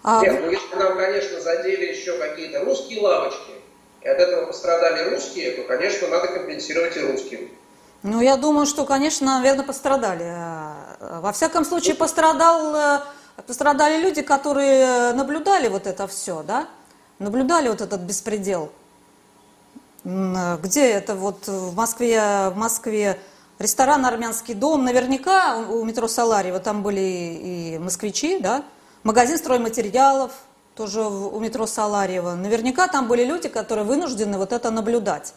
А... 0.03 0.21
Нет, 0.21 0.41
ну 0.43 0.51
если 0.51 0.77
нам, 0.77 0.99
конечно, 0.99 1.41
задели 1.41 1.87
еще 1.87 2.19
какие-то 2.19 2.63
русские 2.67 3.01
лавочки, 3.01 3.53
и 4.03 4.09
от 4.09 4.19
этого 4.19 4.45
пострадали 4.45 5.09
русские, 5.09 5.53
то, 5.53 5.63
конечно, 5.63 6.09
надо 6.09 6.29
компенсировать 6.29 6.99
и 6.99 7.01
русским. 7.01 7.49
Ну, 8.03 8.21
я 8.21 8.37
думаю, 8.37 8.67
что, 8.67 8.85
конечно, 8.85 9.39
наверное, 9.39 9.65
пострадали. 9.65 10.35
Во 11.21 11.33
всяком 11.33 11.65
случае, 11.65 11.95
пострадал, 11.95 12.75
э, 12.75 13.01
пострадали 13.47 14.03
люди, 14.03 14.23
которые 14.23 15.13
наблюдали 15.13 15.69
вот 15.69 15.87
это 15.87 16.09
все, 16.09 16.43
да? 16.43 16.67
Наблюдали 17.21 17.69
вот 17.69 17.81
этот 17.81 18.01
беспредел. 18.01 18.73
Где 20.05 20.91
это 20.91 21.15
вот 21.15 21.47
в 21.47 21.77
Москве, 21.77 22.51
в 22.51 22.57
Москве 22.57 23.21
ресторан 23.61 24.05
«Армянский 24.05 24.55
дом», 24.55 24.85
наверняка 24.85 25.59
у 25.59 25.85
метро 25.85 26.09
Саларьева 26.09 26.59
там 26.59 26.83
были 26.83 27.01
и 27.01 27.79
москвичи, 27.79 28.41
да? 28.41 28.65
Магазин 29.05 29.39
стройматериалов, 29.39 30.33
тоже 30.75 31.03
у 31.03 31.39
метро 31.39 31.69
Саларьева. 31.69 32.35
Наверняка 32.35 32.89
там 32.89 33.07
были 33.07 33.25
люди, 33.25 33.49
которые 33.49 33.85
вынуждены 33.85 34.39
вот 34.39 34.53
это 34.53 34.73
наблюдать. 34.73 35.35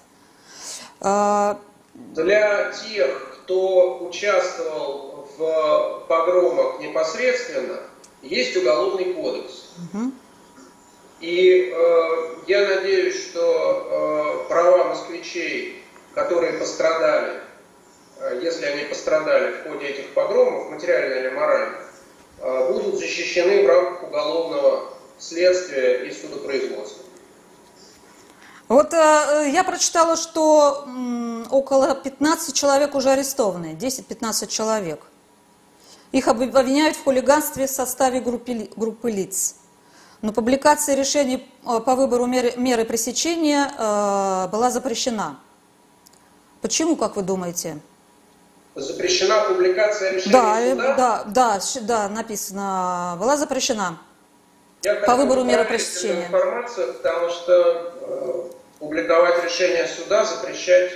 Для 1.95 2.71
тех, 2.71 3.39
кто 3.43 4.05
участвовал 4.05 5.29
в 5.37 6.05
погромах 6.09 6.79
непосредственно, 6.79 7.79
есть 8.21 8.57
уголовный 8.57 9.13
кодекс. 9.13 9.73
Угу. 9.93 10.11
И 11.21 11.73
э, 11.73 12.25
я 12.47 12.67
надеюсь, 12.67 13.29
что 13.29 14.43
э, 14.45 14.49
права 14.49 14.83
москвичей, 14.89 15.81
которые 16.13 16.53
пострадали, 16.53 17.39
э, 18.19 18.41
если 18.43 18.65
они 18.65 18.83
пострадали 18.83 19.53
в 19.53 19.63
ходе 19.63 19.87
этих 19.87 20.13
погромов, 20.13 20.69
материально 20.71 21.13
или 21.13 21.29
морально, 21.29 21.77
э, 22.39 22.71
будут 22.73 22.99
защищены 22.99 23.63
в 23.63 23.67
рамках 23.67 24.03
уголовного 24.03 24.93
следствия 25.17 26.05
и 26.05 26.11
судопроизводства. 26.11 27.04
Вот 28.67 28.93
э, 28.93 29.49
я 29.53 29.63
прочитала, 29.63 30.15
что 30.15 30.83
м, 30.87 31.45
около 31.51 31.93
15 31.93 32.55
человек 32.55 32.95
уже 32.95 33.11
арестованы, 33.11 33.77
10-15 33.79 34.47
человек. 34.47 35.01
Их 36.11 36.27
обвиняют 36.27 36.95
в 36.95 37.03
хулиганстве 37.03 37.67
в 37.67 37.69
составе 37.69 38.21
группы, 38.21 38.69
группы 38.75 39.11
лиц. 39.11 39.55
Но 40.21 40.33
публикация 40.33 40.95
решений 40.95 41.47
э, 41.63 41.79
по 41.79 41.95
выбору 41.95 42.25
меры, 42.25 42.53
меры 42.57 42.85
пресечения 42.85 43.71
э, 43.77 44.47
была 44.51 44.71
запрещена. 44.71 45.39
Почему, 46.61 46.95
как 46.95 47.17
вы 47.17 47.21
думаете? 47.21 47.77
Запрещена 48.73 49.41
публикация 49.47 50.13
решений 50.13 50.33
да, 50.33 50.69
суда? 50.71 50.95
Да, 50.95 51.23
да, 51.27 51.59
да, 51.81 52.09
написано, 52.09 53.15
была 53.19 53.37
запрещена. 53.37 53.99
Я 54.85 54.95
по 54.95 55.15
выбору 55.15 55.43
меры 55.43 55.65
пресечения. 55.65 56.25
информацию, 56.25 56.93
потому 56.93 57.29
что 57.29 57.93
э, 58.01 58.44
публиковать 58.79 59.43
решение 59.43 59.87
суда 59.87 60.25
запрещать, 60.25 60.91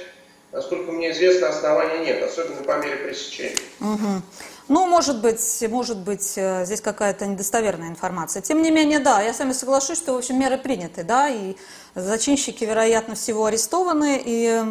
насколько 0.52 0.92
мне 0.92 1.12
известно, 1.12 1.50
оснований 1.50 2.06
нет, 2.06 2.24
особенно 2.24 2.64
по 2.64 2.78
мере 2.78 2.98
пресечения. 2.98 3.58
Угу. 3.80 4.22
Ну, 4.70 4.86
может 4.86 5.22
быть, 5.22 5.66
может 5.70 5.98
быть, 5.98 6.34
э, 6.36 6.66
здесь 6.66 6.82
какая-то 6.82 7.26
недостоверная 7.26 7.90
информация. 7.90 8.42
Тем 8.42 8.62
не 8.62 8.70
менее, 8.70 9.00
да, 9.00 9.22
я 9.22 9.34
с 9.34 9.40
вами 9.40 9.54
соглашусь, 9.54 9.98
что, 9.98 10.14
в 10.14 10.18
общем, 10.18 10.40
меры 10.40 10.58
приняты, 10.58 11.04
да, 11.04 11.28
и 11.28 11.56
зачинщики, 11.96 12.64
вероятно 12.66 13.16
всего, 13.16 13.46
арестованы 13.46 14.22
и 14.24 14.64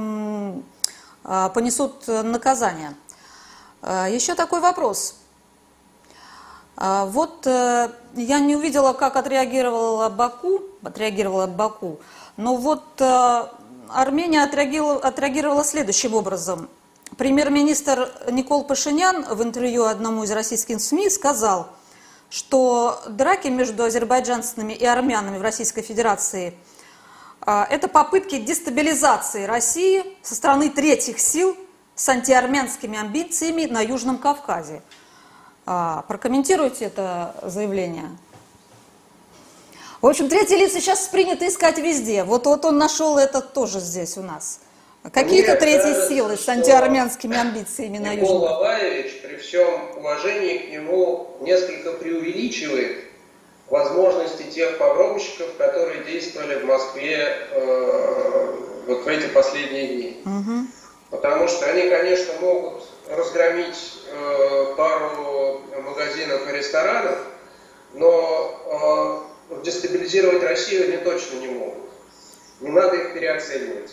э, 1.25 1.49
понесут 1.53 2.07
наказание. 2.07 2.95
Э, 3.83 4.07
еще 4.09 4.35
такой 4.35 4.61
вопрос. 4.61 5.17
А, 6.81 7.07
вот 7.07 7.45
э, 7.45 7.91
я 8.15 8.39
не 8.39 8.55
увидела, 8.55 8.93
как 8.93 9.17
отреагировала 9.17 10.09
Баку, 10.11 10.63
отреагировала 10.85 11.49
Баку, 11.49 11.99
но 12.39 12.55
вот 12.57 12.85
э, 13.01 13.49
Армения 13.91 14.43
отреагировала, 14.43 15.01
отреагировала 15.01 15.65
следующим 15.65 16.15
образом. 16.15 16.71
Премьер-министр 17.17 18.11
Никол 18.31 18.65
Пашинян 18.65 19.25
в 19.25 19.43
интервью 19.43 19.85
одному 19.85 20.23
из 20.23 20.31
российских 20.31 20.81
СМИ 20.81 21.11
сказал, 21.11 21.69
что 22.31 23.03
драки 23.09 23.49
между 23.49 23.85
азербайджанцами 23.85 24.73
и 24.73 24.85
армянами 24.85 25.39
в 25.39 25.43
Российской 25.43 25.83
Федерации 25.83 26.55
э,– 27.45 27.65
это 27.71 27.89
попытки 27.89 28.39
дестабилизации 28.39 29.45
России 29.45 30.05
со 30.23 30.37
стороны 30.37 30.71
третьих 30.71 31.19
сил 31.19 31.57
с 31.97 32.09
антиармянскими 32.09 33.01
амбициями 33.01 33.65
на 33.65 33.81
Южном 33.81 34.19
Кавказе. 34.19 34.81
А, 35.67 36.05
прокомментируйте 36.07 36.85
это 36.85 37.35
заявление. 37.43 38.17
В 40.01 40.07
общем, 40.07 40.29
третьи 40.29 40.55
лица 40.55 40.81
сейчас 40.81 41.09
принято 41.09 41.47
искать 41.49 41.79
везде. 41.79 42.23
Вот, 42.23 42.47
вот 42.47 42.65
он 42.65 42.79
нашел 42.79 43.19
это 43.19 43.41
тоже 43.41 43.81
здесь 43.81 44.17
у 44.17 44.23
нас. 44.23 44.61
Какие-то 45.13 45.57
третьи 45.57 45.81
кажется, 45.81 46.09
силы 46.09 46.37
с 46.37 46.49
антиармянскими 46.49 47.37
амбициями 47.37 47.99
на 47.99 48.13
Южном. 48.13 48.43
Лаваевич, 48.43 49.23
при 49.23 49.37
всем 49.37 49.69
уважении 49.97 50.59
к 50.59 50.71
нему, 50.71 51.37
несколько 51.41 51.93
преувеличивает 51.93 53.05
возможности 53.69 54.45
тех 54.45 54.79
погромщиков, 54.79 55.57
которые 55.57 56.05
действовали 56.05 56.61
в 56.61 56.65
Москве 56.65 57.37
э, 57.51 58.55
вот 58.87 59.05
в 59.05 59.09
эти 59.09 59.27
последние 59.29 59.87
дни. 59.89 60.23
Угу. 60.25 60.67
Потому 61.11 61.49
что 61.49 61.67
они, 61.67 61.89
конечно, 61.89 62.35
могут 62.41 62.85
разгромить 63.09 64.03
э, 64.13 64.75
пару 64.77 65.61
магазинов 65.83 66.49
и 66.49 66.57
ресторанов, 66.57 67.19
но 67.95 69.25
э, 69.25 69.28
дестабилизировать 69.63 70.43
Россию 70.43 70.85
они 70.85 70.97
точно 70.99 71.37
не 71.37 71.49
могут. 71.49 71.91
Не 72.61 72.71
надо 72.71 72.97
их 72.97 73.15
переоценивать. 73.15 73.93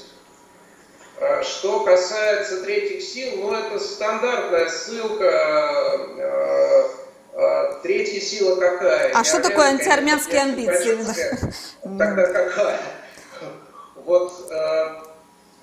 А 1.21 1.43
что 1.43 1.81
касается 1.81 2.63
третьих 2.63 3.01
сил, 3.01 3.37
ну 3.37 3.53
это 3.53 3.79
стандартная 3.79 4.67
ссылка. 4.69 5.25
Э, 6.17 6.83
э, 7.33 7.79
третья 7.83 8.19
сила 8.19 8.55
какая? 8.57 9.11
А 9.13 9.23
что 9.23 9.41
такое 9.41 9.67
антиармянские 9.67 10.41
амбиции? 10.41 10.97
Тогда 11.83 12.25
какая? 12.27 12.81
Вот 13.95 14.51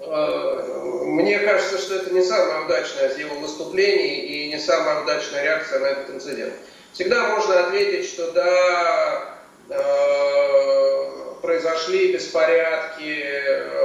мне 0.05 1.39
кажется, 1.39 1.79
что 1.79 1.97
это 1.97 2.13
не 2.13 2.23
самое 2.23 2.65
удачное 2.65 3.09
из 3.09 3.19
его 3.19 3.37
выступлений 3.37 4.17
и 4.17 4.49
не 4.49 4.59
самая 4.59 5.03
удачная 5.03 5.45
реакция 5.45 5.79
на 5.79 5.87
этот 5.87 6.11
инцидент. 6.11 6.55
Всегда 6.93 7.29
можно 7.29 7.67
ответить, 7.67 8.09
что 8.09 8.33
да, 8.33 9.39
произошли 11.43 12.13
беспорядки, 12.13 13.25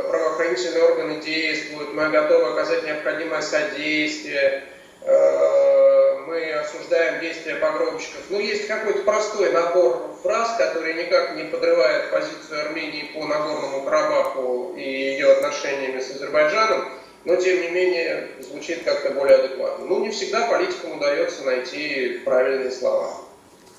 правоохранительные 0.08 0.84
органы 0.84 1.22
действуют, 1.22 1.94
мы 1.94 2.10
готовы 2.10 2.52
оказать 2.52 2.84
необходимое 2.86 3.42
содействие, 3.42 4.64
э, 5.02 6.18
мы 6.28 6.54
осуждаем 6.54 7.22
действия 7.22 7.56
погромщиков. 7.56 8.22
Но 8.30 8.40
есть 8.40 8.68
какой-то 8.68 9.02
простой 9.04 9.52
набор 9.52 10.16
фраз, 10.22 10.56
который 10.58 10.94
никак 10.94 11.36
не 11.36 11.44
подрывает 11.46 12.12
позицию 12.12 12.62
Армении 12.68 13.12
по 13.14 13.26
Нагорному 13.26 13.84
Карабаху 13.84 14.74
и 14.78 14.82
ее 14.82 15.32
отношениями 15.32 16.00
с 16.00 16.12
Азербайджаном, 16.12 16.90
но 17.26 17.36
тем 17.36 17.62
не 17.62 17.70
менее 17.70 18.30
звучит 18.40 18.84
как-то 18.84 19.12
более 19.12 19.38
адекватно. 19.38 19.86
Ну, 19.86 20.00
не 20.00 20.12
всегда 20.12 20.48
политикам 20.48 20.98
удается 20.98 21.44
найти 21.44 22.22
правильные 22.24 22.72
слова, 22.72 23.16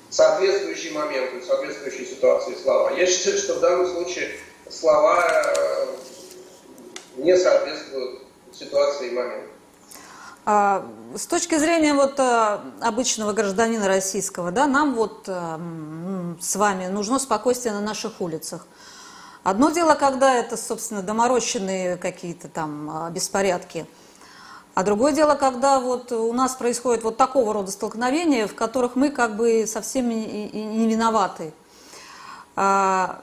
соответствующие 0.09 0.93
моменту, 0.93 1.45
соответствующей 1.45 2.05
ситуации 2.05 2.55
слова. 2.55 2.91
Я 2.91 3.05
считаю, 3.05 3.37
что 3.37 3.55
в 3.55 3.59
данном 3.59 3.87
случае 3.87 4.31
слова 4.69 5.23
э, 5.27 5.85
не 7.17 7.37
соответствуют 7.37 8.21
ситуации 8.51 9.09
и 9.09 9.11
моменту. 9.11 9.49
А, 10.45 10.85
с 11.15 11.27
точки 11.27 11.57
зрения 11.57 11.93
вот 11.93 12.19
э, 12.19 12.59
обычного 12.81 13.33
гражданина 13.33 13.87
российского, 13.87 14.51
да, 14.51 14.65
нам 14.65 14.95
вот 14.95 15.25
э, 15.27 15.59
с 16.41 16.55
вами 16.55 16.87
нужно 16.87 17.19
спокойствие 17.19 17.73
на 17.73 17.81
наших 17.81 18.19
улицах. 18.19 18.65
Одно 19.43 19.69
дело, 19.69 19.95
когда 19.95 20.35
это, 20.35 20.57
собственно, 20.57 21.01
доморощенные 21.01 21.97
какие-то 21.97 22.49
там 22.49 22.89
а, 22.89 23.09
беспорядки, 23.09 23.85
а 24.79 24.83
другое 24.83 25.11
дело, 25.11 25.35
когда 25.35 25.81
вот 25.81 26.13
у 26.13 26.31
нас 26.31 26.55
происходит 26.55 27.03
вот 27.03 27.17
такого 27.17 27.53
рода 27.53 27.69
столкновения, 27.69 28.47
в 28.47 28.55
которых 28.55 28.95
мы 28.95 29.09
как 29.09 29.35
бы 29.35 29.65
совсем 29.67 30.07
не 30.07 30.87
виноваты. 30.87 31.51
А, 32.55 33.19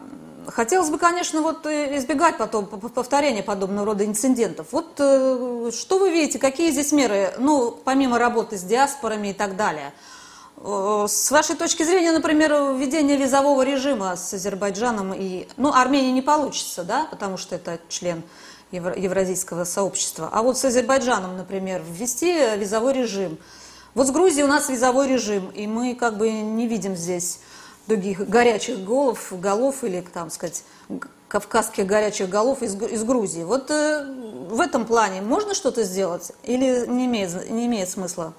Хотелось 0.49 0.91
бы, 0.91 0.99
конечно, 0.99 1.41
вот 1.41 1.65
избегать 1.65 2.37
потом 2.37 2.67
повторения 2.67 3.43
подобного 3.43 3.87
рода 3.87 4.05
инцидентов. 4.05 4.67
Вот 4.71 4.97
э, 4.99 5.71
что 5.75 5.99
вы 5.99 6.11
видите, 6.11 6.39
какие 6.39 6.71
здесь 6.71 6.93
меры, 6.93 7.33
ну, 7.39 7.71
помимо 7.71 8.19
работы 8.19 8.59
с 8.59 8.63
диаспорами 8.63 9.29
и 9.29 9.33
так 9.33 9.57
далее? 9.57 9.95
Э, 10.59 11.07
с 11.09 11.31
вашей 11.31 11.57
точки 11.57 11.85
зрения, 11.85 12.13
например, 12.13 12.53
введение 12.75 13.17
визового 13.17 13.63
режима 13.63 14.15
с 14.15 14.35
Азербайджаном 14.35 15.15
и... 15.15 15.49
Ну, 15.57 15.73
Армения 15.73 16.13
не 16.13 16.23
получится, 16.23 16.85
да, 16.85 17.09
потому 17.11 17.39
что 17.39 17.55
это 17.55 17.81
член 17.89 18.23
евразийского 18.73 19.65
сообщества. 19.65 20.29
А 20.33 20.43
вот 20.43 20.59
с 20.59 20.65
Азербайджаном, 20.65 21.37
например, 21.37 21.83
ввести 21.89 22.57
визовой 22.57 22.93
режим. 22.95 23.39
Вот 23.95 24.09
с 24.09 24.11
Грузией 24.11 24.45
у 24.45 24.49
нас 24.49 24.69
визовой 24.69 25.09
режим, 25.09 25.51
и 25.51 25.67
мы 25.67 25.95
как 25.95 26.19
бы 26.19 26.31
не 26.31 26.67
видим 26.67 26.97
здесь 26.97 27.41
других 27.87 28.29
горячих 28.29 28.85
голов, 28.85 29.29
голов 29.31 29.85
или, 29.85 30.01
там 30.01 30.31
сказать, 30.31 30.65
кавказских 31.29 31.87
горячих 31.87 32.29
голов 32.29 32.63
из, 32.63 32.75
из 32.83 33.05
Грузии. 33.05 33.43
Вот 33.43 33.71
э, 33.71 34.05
в 34.49 34.61
этом 34.61 34.85
плане 34.87 35.23
можно 35.23 35.55
что-то 35.55 35.83
сделать 35.83 36.33
или 36.43 36.87
не 36.87 37.07
имеет, 37.07 37.51
не 37.51 37.67
имеет 37.67 37.89
смысла? 37.89 38.33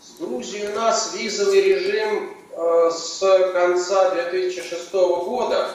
С 0.00 0.20
Грузией 0.20 0.72
у 0.72 0.76
нас 0.76 1.14
визовый 1.14 1.62
режим 1.62 2.30
э, 2.52 2.90
с 2.90 3.20
конца 3.52 4.10
2006 4.10 4.92
года, 4.92 5.70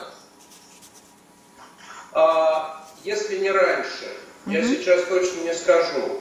а 2.12 2.75
если 3.06 3.38
не 3.38 3.50
раньше, 3.50 4.04
mm-hmm. 4.46 4.52
я 4.52 4.62
сейчас 4.62 5.04
точно 5.04 5.40
не 5.42 5.54
скажу. 5.54 6.20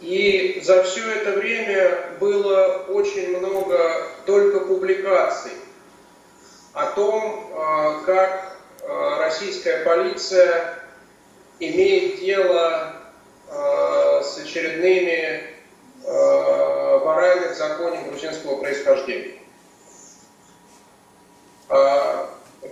И 0.00 0.60
за 0.64 0.82
все 0.84 1.08
это 1.10 1.32
время 1.38 2.16
было 2.18 2.86
очень 2.88 3.36
много 3.36 4.08
только 4.24 4.60
публикаций. 4.60 5.52
о 6.72 6.86
том, 6.86 7.52
как 8.06 8.56
российская 9.18 9.84
полиция 9.84 10.78
имеет 11.60 12.20
дело 12.20 12.94
с 13.48 14.38
очередными 14.38 15.44
в 16.04 17.54
законе 17.54 18.02
грузинского 18.08 18.56
происхождения. 18.56 19.38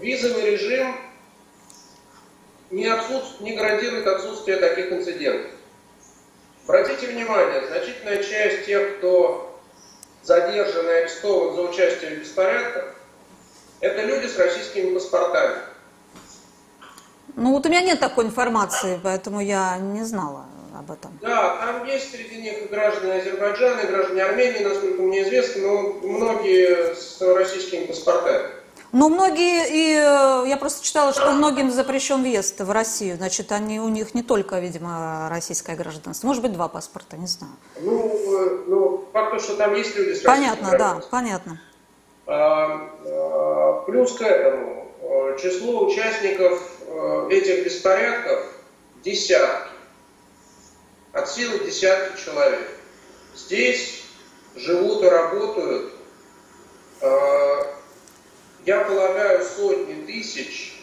Визовый 0.00 0.50
режим 0.52 0.96
не, 2.70 2.86
отсутств... 2.86 3.40
не 3.40 3.56
гарантирует 3.56 4.06
отсутствие 4.06 4.56
таких 4.58 4.92
инцидентов. 4.92 5.50
Обратите 6.66 7.08
внимание, 7.08 7.66
значительная 7.66 8.22
часть 8.22 8.66
тех, 8.66 8.98
кто 8.98 9.58
задержан 10.22 10.86
и 10.86 10.92
арестован 10.92 11.56
за 11.56 11.62
участие 11.62 12.16
в 12.16 12.20
беспорядках, 12.20 12.94
это 13.80 14.02
люди 14.02 14.26
с 14.26 14.38
российскими 14.38 14.94
паспортами. 14.94 15.56
Ну 17.36 17.52
вот 17.52 17.66
у 17.66 17.68
меня 17.68 17.80
нет 17.80 18.00
такой 18.00 18.26
информации, 18.26 19.00
поэтому 19.02 19.40
я 19.40 19.78
не 19.78 20.04
знала 20.04 20.46
об 20.78 20.90
этом. 20.90 21.18
Да, 21.22 21.56
там 21.56 21.84
есть 21.86 22.12
среди 22.12 22.36
них 22.36 22.62
и 22.62 22.66
граждане 22.66 23.14
Азербайджана, 23.14 23.80
и 23.80 23.86
граждане 23.86 24.24
Армении, 24.24 24.62
насколько 24.62 25.02
мне 25.02 25.22
известно, 25.22 25.62
но 25.62 25.82
многие 26.02 26.94
с 26.94 27.20
российскими 27.20 27.86
паспортами. 27.86 28.59
Но 28.92 29.08
многие, 29.08 29.68
и 29.68 29.92
э, 29.94 30.48
я 30.48 30.56
просто 30.56 30.84
читала, 30.84 31.12
что 31.12 31.30
многим 31.32 31.70
запрещен 31.70 32.22
въезд 32.22 32.60
в 32.60 32.70
Россию. 32.72 33.16
Значит, 33.16 33.52
они, 33.52 33.78
у 33.78 33.88
них 33.88 34.14
не 34.14 34.22
только, 34.22 34.58
видимо, 34.58 35.28
российское 35.30 35.76
гражданство. 35.76 36.26
Может 36.26 36.42
быть, 36.42 36.52
два 36.52 36.68
паспорта, 36.68 37.16
не 37.16 37.28
знаю. 37.28 37.52
Ну, 37.80 38.08
э, 38.08 38.64
ну 38.66 39.04
факт, 39.12 39.40
что 39.42 39.56
там 39.56 39.74
есть 39.74 39.94
люди 39.96 40.14
с 40.14 40.22
Понятно, 40.22 40.76
да, 40.76 41.00
понятно. 41.08 41.60
А, 42.26 42.90
а, 43.06 43.82
плюс 43.86 44.12
к 44.12 44.22
этому, 44.22 44.88
число 45.40 45.86
участников 45.86 46.60
этих 47.30 47.64
беспорядков 47.64 48.44
десятки. 49.04 49.70
От 51.12 51.28
силы 51.28 51.60
десятки 51.64 52.20
человек. 52.24 52.68
Здесь 53.36 54.02
живут 54.56 55.04
и 55.04 55.08
работают 55.08 55.92
я 58.66 58.80
полагаю, 58.84 59.44
сотни 59.44 60.04
тысяч 60.04 60.74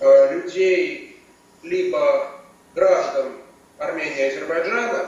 э, 0.00 0.34
людей, 0.34 1.22
либо 1.62 2.30
граждан 2.74 3.32
Армении 3.78 4.18
и 4.18 4.28
Азербайджана, 4.28 5.06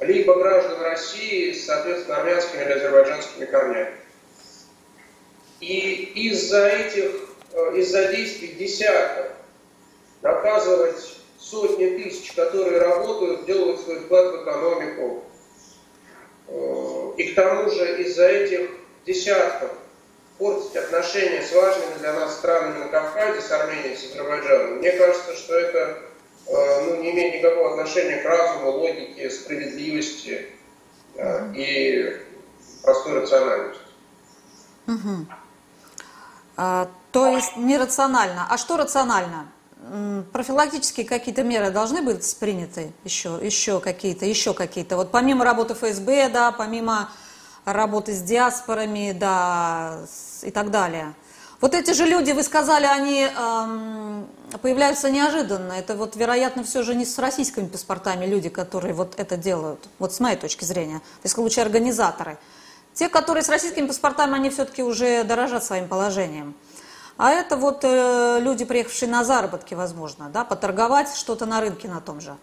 либо 0.00 0.34
граждан 0.34 0.80
России 0.82 1.52
соответственно, 1.52 2.18
армянскими 2.18 2.62
или 2.62 2.72
азербайджанскими 2.72 3.44
корнями. 3.46 3.94
И 5.60 6.28
из-за 6.28 6.66
этих, 6.66 7.10
э, 7.52 7.76
из-за 7.76 8.08
действий 8.08 8.48
десятков 8.48 9.26
наказывать 10.22 11.18
сотни 11.38 11.98
тысяч, 11.98 12.32
которые 12.32 12.78
работают, 12.80 13.44
делают 13.44 13.80
свой 13.80 14.00
вклад 14.00 14.32
в 14.32 14.42
экономику, 14.42 15.24
э, 16.48 17.12
и 17.18 17.32
к 17.32 17.34
тому 17.34 17.70
же 17.70 18.02
из-за 18.02 18.26
этих 18.26 18.70
десятков 19.04 19.70
портить 20.38 20.76
отношения 20.76 21.42
с 21.42 21.52
важными 21.52 21.98
для 21.98 22.12
нас 22.14 22.34
странами 22.34 22.78
на 22.78 22.88
Кавказе, 22.88 23.40
с 23.40 23.50
Арменией, 23.50 23.96
с 23.96 24.10
Азербайджаном, 24.10 24.78
мне 24.78 24.92
кажется, 24.92 25.34
что 25.36 25.54
это 25.54 25.98
э, 26.46 26.84
ну, 26.86 27.02
не 27.02 27.12
имеет 27.12 27.42
никакого 27.42 27.72
отношения 27.72 28.16
к 28.16 28.24
разуму, 28.24 28.70
логике, 28.70 29.30
справедливости 29.30 30.46
э, 31.16 31.52
и 31.54 32.16
простой 32.82 33.20
рациональности. 33.20 33.82
Угу. 34.86 35.26
А, 36.56 36.90
то 37.12 37.28
есть 37.28 37.56
нерационально. 37.56 38.46
А 38.50 38.58
что 38.58 38.76
рационально? 38.76 39.48
Профилактические 40.32 41.04
какие-то 41.04 41.42
меры 41.42 41.70
должны 41.70 42.02
быть 42.02 42.36
приняты 42.38 42.92
еще, 43.02 43.38
еще 43.42 43.80
какие-то, 43.80 44.24
еще 44.24 44.54
какие-то. 44.54 44.96
Вот 44.96 45.10
помимо 45.10 45.44
работы 45.44 45.74
ФСБ, 45.74 46.28
да, 46.28 46.52
помимо 46.52 47.10
работы 47.64 48.12
с 48.12 48.22
диаспорами, 48.22 49.12
да, 49.12 50.00
и 50.42 50.50
так 50.50 50.70
далее. 50.70 51.14
Вот 51.60 51.74
эти 51.74 51.92
же 51.92 52.06
люди, 52.06 52.32
вы 52.32 52.42
сказали, 52.42 52.86
они 52.86 53.22
эм, 53.22 54.26
появляются 54.62 55.10
неожиданно. 55.10 55.74
Это 55.74 55.94
вот, 55.94 56.16
вероятно, 56.16 56.64
все 56.64 56.82
же 56.82 56.96
не 56.96 57.04
с 57.04 57.16
российскими 57.20 57.68
паспортами 57.68 58.26
люди, 58.26 58.48
которые 58.48 58.94
вот 58.94 59.14
это 59.16 59.36
делают. 59.36 59.88
Вот 60.00 60.12
с 60.12 60.18
моей 60.18 60.36
точки 60.36 60.64
зрения. 60.64 60.98
То 60.98 61.26
есть, 61.26 61.38
лучше 61.38 61.60
организаторы. 61.60 62.36
Те, 62.94 63.08
которые 63.08 63.44
с 63.44 63.48
российскими 63.48 63.86
паспортами, 63.86 64.34
они 64.34 64.50
все-таки 64.50 64.82
уже 64.82 65.22
дорожат 65.22 65.62
своим 65.62 65.86
положением. 65.86 66.56
А 67.16 67.30
это 67.30 67.56
вот 67.56 67.84
э, 67.84 68.38
люди, 68.40 68.64
приехавшие 68.64 69.08
на 69.08 69.22
заработки, 69.22 69.74
возможно, 69.74 70.30
да, 70.30 70.44
поторговать 70.44 71.14
что-то 71.14 71.46
на 71.46 71.60
рынке 71.60 71.86
на 71.86 72.00
том 72.00 72.20
же. 72.20 72.36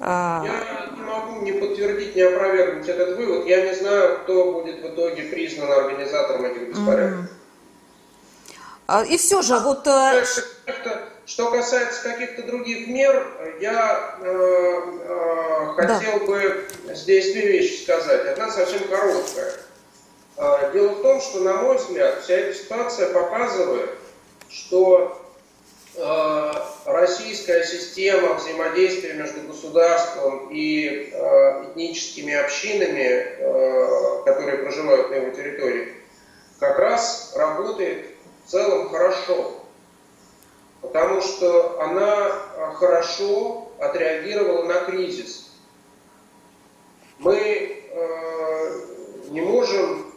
А. 0.00 0.42
Я 0.44 0.96
не 0.96 1.02
могу 1.02 1.40
не 1.42 1.52
подтвердить, 1.52 2.16
не 2.16 2.22
опровергнуть 2.22 2.88
этот 2.88 3.16
вывод. 3.16 3.46
Я 3.46 3.66
не 3.66 3.74
знаю, 3.74 4.18
кто 4.22 4.52
будет 4.52 4.82
в 4.82 4.94
итоге 4.94 5.22
признан 5.24 5.70
организатором 5.70 6.44
этих 6.44 6.68
беспорядков. 6.68 7.26
Mm. 8.88 9.06
И 9.08 9.16
все 9.16 9.42
же, 9.42 9.58
вот... 9.58 9.86
Э, 9.86 10.24
что 11.24 11.50
касается 11.50 12.02
каких-то 12.02 12.42
других 12.42 12.88
мер, 12.88 13.26
я 13.60 14.18
э, 14.20 14.80
э, 15.04 15.66
хотел 15.76 16.18
да. 16.18 16.26
бы 16.26 16.68
здесь 16.88 17.32
две 17.32 17.52
вещи 17.52 17.84
сказать. 17.84 18.26
Одна 18.26 18.50
совсем 18.50 18.80
короткая. 18.88 19.52
Э, 20.36 20.70
дело 20.72 20.88
в 20.88 21.02
том, 21.02 21.20
что, 21.20 21.40
на 21.40 21.54
мой 21.54 21.78
взгляд, 21.78 22.22
вся 22.22 22.34
эта 22.34 22.58
ситуация 22.58 23.12
показывает, 23.14 23.90
что 24.50 25.21
Э, 25.94 26.52
российская 26.86 27.64
система 27.64 28.34
взаимодействия 28.34 29.12
между 29.12 29.42
государством 29.42 30.48
и 30.50 31.10
э, 31.12 31.64
этническими 31.64 32.32
общинами, 32.32 33.26
э, 33.28 34.22
которые 34.24 34.58
проживают 34.58 35.10
на 35.10 35.16
его 35.16 35.30
территории, 35.34 35.92
как 36.58 36.78
раз 36.78 37.34
работает 37.36 38.06
в 38.46 38.50
целом 38.50 38.88
хорошо. 38.88 39.52
Потому 40.80 41.20
что 41.20 41.80
она 41.80 42.30
хорошо 42.74 43.70
отреагировала 43.78 44.64
на 44.64 44.80
кризис. 44.80 45.50
Мы 47.18 47.84
не 49.28 49.40
можем 49.40 50.12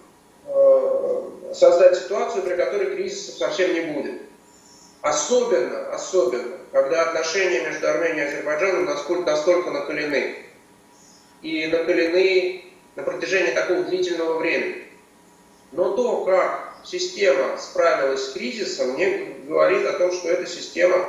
создать 1.54 1.98
ситуацию, 1.98 2.44
при 2.44 2.56
которой 2.56 2.96
кризиса 2.96 3.38
совсем 3.38 3.74
не 3.76 3.82
будет. 3.82 4.25
Особенно, 5.06 5.94
особенно, 5.94 6.58
когда 6.72 7.04
отношения 7.04 7.62
между 7.62 7.88
Арменией 7.88 8.26
и 8.26 8.28
Азербайджаном 8.28 8.86
настолько, 8.86 9.22
настолько 9.22 9.70
накалены. 9.70 10.36
И 11.44 11.68
накалены 11.68 12.66
на 12.96 13.04
протяжении 13.04 13.52
такого 13.52 13.84
длительного 13.84 14.40
времени. 14.40 14.88
Но 15.74 15.96
то, 15.96 16.26
как 16.26 16.78
система 16.84 17.56
справилась 17.60 18.26
с 18.26 18.34
кризисом, 18.34 18.94
мне 18.94 19.36
говорит 19.48 19.86
о 19.86 19.94
том, 19.94 20.12
что 20.12 20.28
эта 20.28 20.48
система 20.48 21.08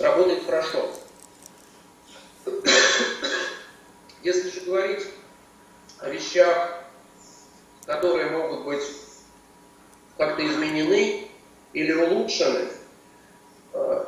работает 0.00 0.44
хорошо. 0.44 0.90
Если 4.22 4.50
же 4.50 4.60
говорить 4.66 5.06
о 6.00 6.10
вещах, 6.10 6.84
которые 7.86 8.26
могут 8.26 8.66
быть 8.66 8.84
как-то 10.18 10.46
изменены 10.46 11.26
или 11.72 11.92
улучшены, 11.94 12.68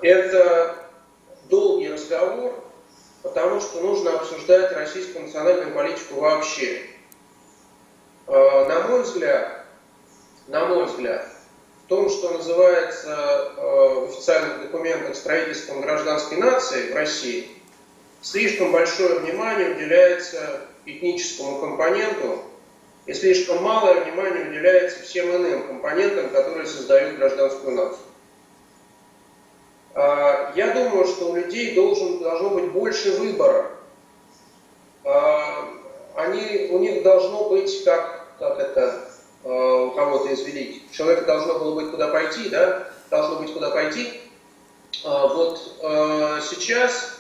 это 0.03 0.77
долгий 1.49 1.93
разговор, 1.93 2.53
потому 3.23 3.61
что 3.61 3.81
нужно 3.81 4.15
обсуждать 4.15 4.73
российскую 4.73 5.27
национальную 5.27 5.75
политику 5.75 6.21
вообще. 6.21 6.83
Э, 8.27 8.65
на 8.67 8.87
мой 8.89 9.03
взгляд, 9.03 9.65
на 10.47 10.67
мой 10.67 10.87
взгляд, 10.87 11.27
в 11.85 11.89
том, 11.89 12.09
что 12.09 12.31
называется 12.31 13.53
э, 13.57 13.61
в 13.61 14.11
официальных 14.11 14.63
документах 14.63 15.17
строительством 15.17 15.81
гражданской 15.81 16.39
нации 16.39 16.93
в 16.93 16.95
России, 16.95 17.49
слишком 18.23 18.73
большое 18.73 19.19
внимание 19.21 19.71
уделяется 19.71 20.61
этническому 20.87 21.59
компоненту 21.61 22.43
и 23.07 23.15
слишком 23.15 23.63
малое 23.63 24.05
внимание 24.05 24.49
уделяется 24.49 25.03
всем 25.03 25.35
иным 25.35 25.67
компонентам, 25.67 26.31
которые 26.31 26.67
создают 26.67 27.17
гражданскую 27.17 27.75
нацию. 27.75 28.10
А, 29.95 30.53
я 30.55 30.73
думаю, 30.73 31.07
что 31.07 31.31
у 31.31 31.37
людей 31.37 31.75
должен, 31.75 32.19
должно 32.21 32.51
быть 32.51 32.71
больше 32.71 33.13
выбора. 33.13 33.71
А, 35.05 35.69
они, 36.15 36.69
у 36.71 36.79
них 36.79 37.03
должно 37.03 37.49
быть, 37.49 37.85
как, 37.85 38.27
как 38.39 38.59
это 38.61 39.09
а, 39.45 39.85
у 39.85 39.91
кого-то 39.93 40.29
из 40.29 40.43
великих, 40.43 40.93
человека 40.93 41.25
должно 41.27 41.59
было 41.59 41.75
быть 41.75 41.91
куда 41.91 42.09
пойти, 42.09 42.49
да? 42.49 42.89
Должно 43.11 43.41
быть 43.41 43.53
куда 43.53 43.71
пойти. 43.71 44.21
Вот 45.03 45.59
сейчас 46.43 47.17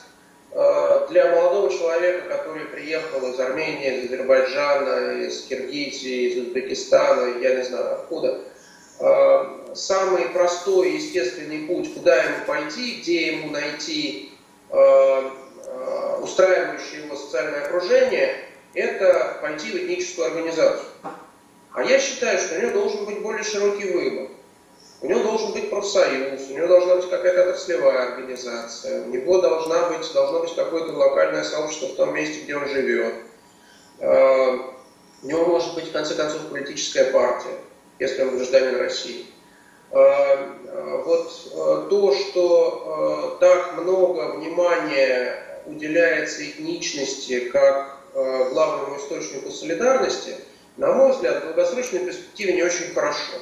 для 1.09 1.35
молодого 1.35 1.70
человека, 1.70 2.28
который 2.28 2.66
приехал 2.66 3.26
из 3.26 3.40
Армении, 3.40 4.00
из 4.00 4.12
Азербайджана, 4.12 5.22
из 5.22 5.46
Киргизии, 5.46 6.28
из 6.28 6.46
Узбекистана, 6.46 7.38
я 7.40 7.54
не 7.54 7.62
знаю 7.62 7.94
откуда, 7.94 8.40
самый 9.74 10.26
простой 10.26 10.90
и 10.90 10.96
естественный 10.96 11.66
путь, 11.66 11.92
куда 11.94 12.22
ему 12.22 12.44
пойти, 12.46 13.00
где 13.00 13.37
ему 13.37 13.50
найти 13.50 14.33
э, 14.70 14.76
э, 14.76 16.18
устраивающее 16.20 17.04
его 17.04 17.16
социальное 17.16 17.64
окружение, 17.64 18.37
это 18.74 19.38
пойти 19.40 19.70
в 19.70 19.74
этническую 19.76 20.28
организацию. 20.28 20.88
А 21.72 21.85
я 21.85 21.98
считаю, 21.98 22.38
что 22.38 22.56
у 22.56 22.62
него 22.62 22.72
должен 22.72 23.04
быть 23.04 23.20
более 23.20 23.44
широкий 23.44 23.90
выбор. 23.90 24.28
У 25.02 25.06
него 25.06 25.22
должен 25.22 25.52
быть 25.52 25.70
профсоюз, 25.70 26.50
у 26.50 26.52
него 26.52 26.66
должна 26.66 26.96
быть 26.96 27.09
какая-то 27.09 27.50
отраслевая 27.50 28.12
организация, 28.12 29.04
у 29.04 29.09
него 29.09 29.40
должна 29.40 29.88
быть, 29.88 30.12
должно 30.12 30.40
быть 30.40 30.54
какое-то 30.54 30.92
локальное 30.92 31.42
сообщество 31.42 31.87
в 31.87 31.96
том 31.96 32.14
месте, 32.14 32.42
где 32.42 32.56
он 32.56 32.68
живет. 32.68 33.14
Э, 34.00 34.59
у 35.22 35.26
него 35.26 35.46
может 35.46 35.74
быть, 35.74 35.88
в 35.88 35.92
конце 35.92 36.14
концов, 36.14 36.48
политическая 36.48 37.04
партия, 37.12 37.56
если 37.98 38.22
он 38.22 38.37
гражданин 38.37 38.76
России. 38.78 39.26
Э, 39.92 39.98
э, 40.66 41.03
вот 41.05 41.88
то, 41.90 42.14
что 42.14 43.37
так 43.40 43.76
много 43.76 44.37
внимания 44.37 45.62
уделяется 45.66 46.44
этничности 46.44 47.48
как 47.50 47.98
главному 48.12 48.96
источнику 48.96 49.50
солидарности, 49.50 50.37
на 50.76 50.92
мой 50.92 51.12
взгляд, 51.12 51.42
в 51.42 51.46
долгосрочной 51.46 52.00
перспективе 52.00 52.55
не 52.55 52.62
очень 52.62 52.92
хорошо. 52.94 53.35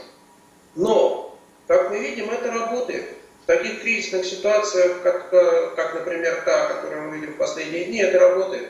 Но 0.74 1.38
как 1.66 1.90
мы 1.90 1.98
видим, 1.98 2.30
это 2.30 2.50
работает. 2.50 3.08
В 3.42 3.46
таких 3.46 3.82
кризисных 3.82 4.24
ситуациях, 4.24 5.02
как, 5.02 5.30
как 5.30 5.94
например, 5.94 6.42
та, 6.44 6.68
которую 6.68 7.10
мы 7.10 7.16
видим 7.16 7.34
в 7.34 7.36
последние 7.36 7.84
дни, 7.84 7.98
это 7.98 8.18
работает. 8.18 8.68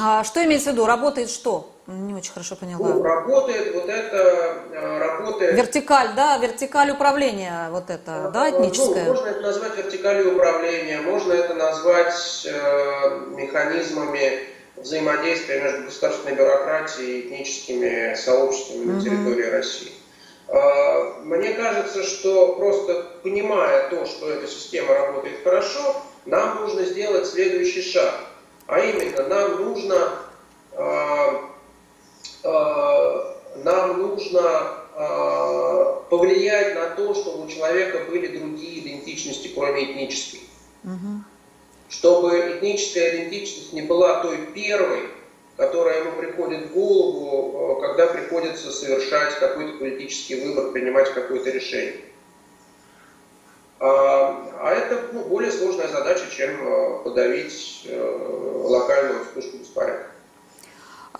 А 0.00 0.24
что 0.24 0.44
имеется 0.44 0.70
в 0.70 0.72
виду? 0.74 0.86
Работает 0.86 1.30
что? 1.30 1.72
Не 1.88 2.14
очень 2.14 2.32
хорошо 2.32 2.54
поняла. 2.54 2.86
Ну, 2.86 3.02
работает 3.02 3.74
вот 3.74 3.88
это, 3.88 4.62
э, 4.72 4.98
работает... 4.98 5.56
Вертикаль, 5.56 6.10
да, 6.14 6.36
вертикаль 6.36 6.90
управления, 6.90 7.70
вот 7.70 7.88
это, 7.88 8.26
а, 8.26 8.30
да, 8.30 8.50
этническое? 8.50 9.06
Ну, 9.06 9.14
можно 9.14 9.28
это 9.28 9.40
назвать 9.40 9.74
вертикалью 9.78 10.34
управления, 10.34 11.00
можно 11.00 11.32
это 11.32 11.54
назвать 11.54 12.46
э, 12.46 13.20
механизмами 13.30 14.40
взаимодействия 14.76 15.62
между 15.62 15.84
государственной 15.84 16.34
бюрократией 16.34 17.20
и 17.20 17.28
этническими 17.28 18.14
сообществами 18.16 18.84
на 18.84 19.00
территории 19.00 19.46
угу. 19.46 19.56
России. 19.56 19.92
А, 20.48 21.20
мне 21.22 21.54
кажется, 21.54 22.02
что 22.02 22.56
просто 22.56 23.06
понимая 23.22 23.88
то, 23.88 24.04
что 24.04 24.30
эта 24.30 24.46
система 24.46 24.92
работает 24.92 25.42
хорошо, 25.42 26.02
нам 26.26 26.60
нужно 26.60 26.84
сделать 26.84 27.26
следующий 27.26 27.80
шаг. 27.80 28.14
А 28.66 28.78
именно, 28.78 29.26
нам 29.26 29.64
нужно, 29.64 30.10
нам 33.64 33.98
нужно 34.02 34.74
повлиять 36.10 36.74
на 36.74 36.90
то, 36.90 37.14
чтобы 37.14 37.44
у 37.44 37.48
человека 37.48 38.10
были 38.10 38.38
другие 38.38 38.80
идентичности, 38.80 39.48
кроме 39.54 39.92
этнической. 39.92 40.40
Угу. 40.84 41.22
Чтобы 41.88 42.56
этническая 42.56 43.14
идентичность 43.14 43.72
не 43.72 43.82
была 43.82 44.22
той 44.22 44.38
первой, 44.54 45.08
которая 45.58 46.04
ему 46.04 46.12
приходит 46.12 46.66
в 46.66 46.72
голову, 46.72 47.78
э, 47.78 47.80
когда 47.80 48.06
приходится 48.06 48.70
совершать 48.70 49.34
какой-то 49.40 49.78
политический 49.78 50.40
выбор, 50.40 50.70
принимать 50.70 51.12
какое-то 51.12 51.50
решение. 51.50 51.96
А, 53.80 54.50
а 54.60 54.72
это 54.72 55.02
ну, 55.12 55.24
более 55.24 55.50
сложная 55.50 55.88
задача, 55.88 56.24
чем 56.30 56.50
э, 56.50 57.02
подавить 57.02 57.82
э, 57.86 58.62
локальную 58.64 59.24
вспышку 59.24 59.56
беспорядка. 59.56 60.10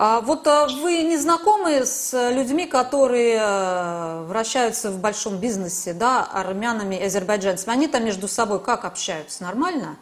А 0.01 0.21
вот 0.21 0.47
вы 0.81 1.03
не 1.03 1.17
знакомы 1.17 1.85
с 1.85 2.31
людьми, 2.31 2.65
которые 2.65 3.37
вращаются 4.27 4.91
в 4.91 4.97
большом 4.97 5.39
бизнесе, 5.39 5.91
да, 5.91 6.23
армянами 6.23 6.95
и 6.95 7.03
азербайджанцами? 7.03 7.73
Они 7.73 7.87
там 7.89 8.05
между 8.05 8.29
собой 8.29 8.61
как 8.61 8.85
общаются? 8.85 9.43
Нормально? 9.43 9.97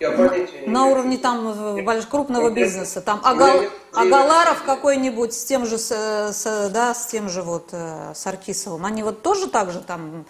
Я 0.00 0.10
понятия 0.10 0.60
не 0.60 0.66
На 0.66 0.84
уровне 0.84 1.16
там 1.16 1.82
крупного 2.10 2.50
бизнеса, 2.50 3.00
там 3.00 3.22
Агал, 3.24 3.62
Агаларов 3.94 4.62
какой-нибудь 4.64 5.32
с 5.32 5.44
тем 5.46 5.64
же, 5.64 5.78
с, 5.78 5.90
с, 5.90 6.70
да, 6.70 6.92
с 6.92 7.06
тем 7.06 7.30
же 7.30 7.40
вот 7.40 7.70
э, 7.72 8.12
Саркисовым, 8.14 8.84
они 8.84 9.02
вот 9.02 9.22
тоже 9.22 9.48
так 9.48 9.70
же 9.70 9.80
там 9.80 10.26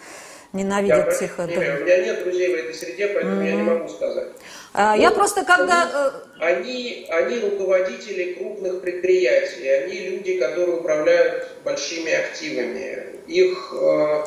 ненавидят 0.53 1.07
я 1.07 1.11
всех. 1.11 1.37
Не, 1.39 1.43
у 1.43 1.83
меня 1.83 1.97
нет 2.05 2.23
друзей 2.23 2.55
в 2.55 2.59
этой 2.59 2.73
среде, 2.73 3.07
поэтому 3.07 3.41
mm-hmm. 3.41 3.49
я 3.49 3.55
не 3.55 3.63
могу 3.63 3.89
сказать. 3.89 4.29
А, 4.73 4.95
я 4.95 5.11
просто 5.11 5.43
когда... 5.43 5.89
Э, 5.91 6.43
они, 6.43 7.07
они 7.09 7.39
руководители 7.39 8.33
крупных 8.33 8.81
предприятий, 8.81 9.67
они 9.67 9.99
люди, 10.09 10.37
которые 10.37 10.77
управляют 10.77 11.47
большими 11.63 12.11
активами. 12.11 13.17
Их 13.27 13.73
э, 13.73 14.23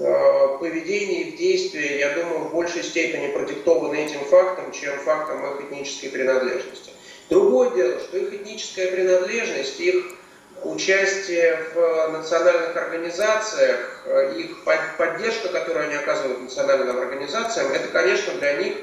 Э, 0.00 0.58
поведение 0.60 1.22
и 1.22 1.32
в 1.32 1.36
действии, 1.36 1.98
я 1.98 2.10
думаю, 2.10 2.40
в 2.40 2.52
большей 2.52 2.84
степени 2.84 3.32
продиктованы 3.32 3.96
этим 3.96 4.20
фактом, 4.26 4.70
чем 4.70 4.96
фактом 5.00 5.44
их 5.44 5.64
этнической 5.64 6.10
принадлежности. 6.10 6.90
Другое 7.28 7.70
дело, 7.70 7.98
что 7.98 8.16
их 8.18 8.32
этническая 8.32 8.92
принадлежность, 8.92 9.80
их 9.80 10.04
участие 10.62 11.58
в 11.74 12.08
национальных 12.12 12.76
организациях, 12.76 14.04
э, 14.06 14.34
их 14.38 14.64
поддержка, 14.98 15.48
которую 15.48 15.86
они 15.86 15.96
оказывают 15.96 16.42
национальным 16.42 16.96
организациям, 16.96 17.72
это, 17.72 17.88
конечно, 17.88 18.34
для 18.34 18.52
них 18.54 18.74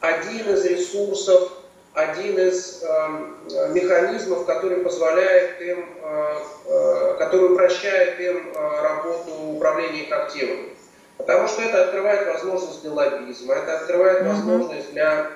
один 0.00 0.54
из 0.54 0.64
ресурсов 0.64 1.52
один 1.98 2.38
из 2.38 2.82
э, 2.82 3.68
механизмов, 3.70 4.46
который 4.46 4.78
позволяет 4.78 5.60
им, 5.60 5.84
э, 6.00 6.38
э, 6.66 7.14
который 7.18 7.52
упрощает 7.52 8.20
им 8.20 8.52
э, 8.54 8.82
работу 8.82 9.32
управления 9.56 10.04
их 10.04 10.12
активами. 10.12 10.70
Потому 11.16 11.48
что 11.48 11.62
это 11.62 11.84
открывает 11.84 12.28
возможность 12.28 12.82
для 12.82 12.92
лоббизма, 12.92 13.54
это 13.54 13.78
открывает 13.78 14.22
mm-hmm. 14.22 14.28
возможность 14.28 14.92
для 14.92 15.30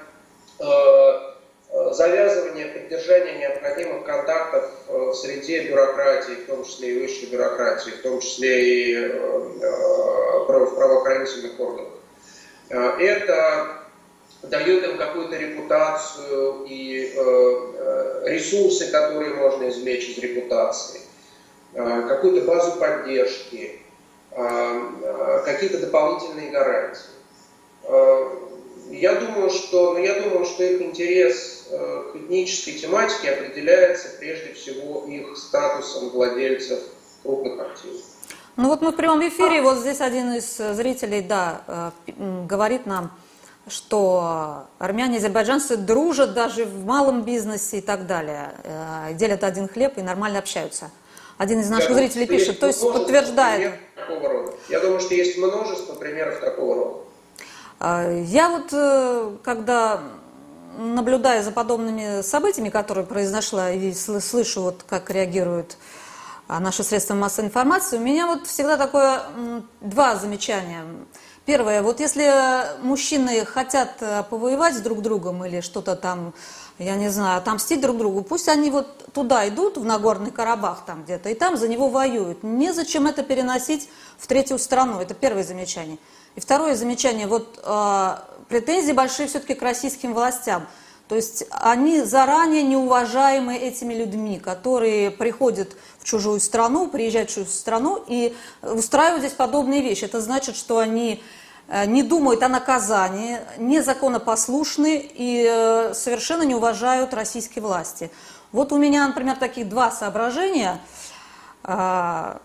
э, 0.61 0.65
э, 0.65 1.91
завязывания, 1.93 2.73
поддержания 2.73 3.39
необходимых 3.39 4.05
контактов 4.05 4.71
в 4.89 5.15
среде 5.15 5.65
бюрократии, 5.65 6.45
в 6.45 6.47
том 6.47 6.65
числе 6.65 6.91
и 6.91 7.03
высшей 7.03 7.29
бюрократии, 7.29 7.91
в 7.91 8.03
том 8.03 8.21
числе 8.21 8.63
и 8.63 8.95
э, 8.95 9.19
в 10.39 10.45
правоохранительных 10.47 11.59
органах. 11.59 11.89
Это 12.71 13.82
дает 14.43 14.85
им 14.85 14.99
какую-то 14.99 15.37
репутацию 15.37 16.65
и 16.69 17.13
э, 17.15 17.21
э, 17.21 18.23
ресурсы, 18.27 18.91
которые 18.91 19.35
можно 19.35 19.69
извлечь 19.69 20.09
из 20.09 20.19
репутации, 20.19 21.01
э, 21.75 22.07
какую-то 22.09 22.45
базу 22.47 22.79
поддержки, 22.79 23.81
э, 24.33 24.81
э, 25.03 25.43
какие-то 25.45 25.79
дополнительные 25.79 26.51
гарантии. 26.51 27.01
Э, 27.85 28.37
я 28.91 29.15
думаю, 29.15 29.49
что, 29.51 29.95
ну, 29.95 30.01
я 30.01 30.21
думаю, 30.21 30.45
что 30.45 30.65
их 30.65 30.83
интерес 30.83 31.69
к 31.71 32.17
этнической 32.17 32.75
тематике 32.75 33.31
определяется 33.31 34.09
прежде 34.19 34.53
всего 34.53 35.07
их 35.07 35.39
статусом 35.39 36.11
владельцев 36.11 36.81
крупных 37.23 37.59
активов. 37.61 38.03
Ну 38.57 38.69
вот 38.69 38.83
мы 38.83 38.91
в 38.91 38.97
прямом 38.97 39.27
эфире, 39.27 39.63
вот 39.63 39.79
здесь 39.79 40.03
один 40.03 40.35
из 40.35 40.59
зрителей, 40.59 41.23
да, 41.23 41.93
говорит 42.07 42.85
нам, 42.85 43.11
что 43.69 44.67
армяне 44.79 45.15
и 45.15 45.19
азербайджанцы 45.19 45.77
дружат 45.77 46.35
даже 46.35 46.65
в 46.65 46.85
малом 46.85 47.23
бизнесе 47.23 47.79
и 47.79 47.81
так 47.81 48.07
далее, 48.07 48.53
э, 48.65 49.15
делят 49.15 49.45
один 49.45 49.69
хлеб 49.69 49.99
и 49.99 50.03
нормально 50.03 50.41
общаются. 50.41 50.91
Один 51.39 51.61
из 51.61 51.71
наших 51.71 51.91
Я 51.91 51.97
зрителей 51.97 52.27
думаю, 52.27 52.41
пишет, 52.41 52.61
то 52.61 52.67
есть 52.67 52.81
подтверждает. 52.81 53.75
Я 54.69 54.81
думаю, 54.81 55.01
что 55.01 55.15
есть 55.15 55.39
множество 55.39 55.95
примеров 55.95 56.41
такого 56.41 56.75
рода. 56.75 56.99
А, 57.79 58.11
я 58.11 58.49
вот, 58.49 58.69
э, 58.73 59.37
когда 59.43 60.01
наблюдая 60.79 61.43
за 61.43 61.53
подобными 61.53 62.23
событиями, 62.23 62.71
которые 62.71 63.07
произошла, 63.07 63.71
и 63.71 63.93
слышу, 63.93 64.63
вот, 64.63 64.85
как 64.89 65.11
реагируют 65.11 65.77
наши 66.49 66.83
средства 66.83 67.15
массовой 67.15 67.49
информации, 67.49 67.99
у 67.99 68.01
меня 68.01 68.27
вот 68.27 68.47
всегда 68.47 68.77
такое 68.77 69.23
два 69.81 70.17
замечания– 70.17 70.85
Первое, 71.45 71.83
вот 71.83 71.99
если 71.99 72.81
мужчины 72.83 73.45
хотят 73.45 73.97
э, 74.01 74.23
повоевать 74.31 74.77
с 74.77 74.81
друг 74.81 75.03
другом 75.03 75.45
или 75.45 75.61
что-то 75.61 75.97
там, 75.97 76.35
я 76.79 76.95
не 76.95 77.09
знаю, 77.09 77.39
отомстить 77.39 77.81
друг 77.81 77.99
другу, 77.99 78.23
пусть 78.23 78.49
они 78.49 78.71
вот 78.71 79.13
туда 79.13 79.49
идут, 79.49 79.77
в 79.77 79.85
Нагорный 79.85 80.31
Карабах 80.31 80.85
там 80.87 81.03
где-то, 81.03 81.31
и 81.31 81.35
там 81.35 81.57
за 81.57 81.67
него 81.67 81.89
воюют. 81.89 82.45
Незачем 82.45 83.09
это 83.09 83.25
переносить 83.25 83.89
в 84.19 84.29
третью 84.29 84.57
страну. 84.61 85.01
Это 85.01 85.15
первое 85.15 85.43
замечание. 85.43 85.99
И 86.37 86.41
второе 86.41 86.77
замечание, 86.77 87.27
вот 87.27 87.59
э, 87.65 88.17
претензии 88.49 88.93
большие 88.93 89.27
все-таки 89.27 89.55
к 89.55 89.63
российским 89.63 90.15
властям. 90.15 90.69
То 91.09 91.17
есть 91.17 91.45
они 91.51 92.03
заранее 92.03 92.63
неуважаемы 92.63 93.57
этими 93.57 93.93
людьми, 93.93 94.39
которые 94.39 95.11
приходят 95.11 95.77
в 95.99 96.05
чужую 96.05 96.41
страну, 96.41 96.89
приезжают 96.89 97.31
в 97.31 97.35
чужую 97.35 97.49
страну 97.49 98.03
и 98.07 98.35
устраивают 98.63 99.23
здесь 99.23 99.35
подобные 99.35 99.83
вещи. 99.83 100.05
Это 100.05 100.21
значит, 100.21 100.57
что 100.57 100.79
они 100.79 101.23
э, 101.69 101.87
не 101.87 102.03
думают 102.03 102.43
о 102.43 102.49
наказании, 102.49 103.41
незаконопослушны 103.59 105.11
и 105.15 105.47
э, 105.49 105.93
совершенно 105.95 106.43
не 106.43 106.55
уважают 106.55 107.13
российские 107.15 107.63
власти. 107.63 108.11
Вот 108.53 108.73
у 108.73 108.79
меня, 108.79 109.07
например, 109.07 109.37
таких 109.37 109.69
два 109.69 109.91
соображения. 109.91 110.81
А, 111.65 112.41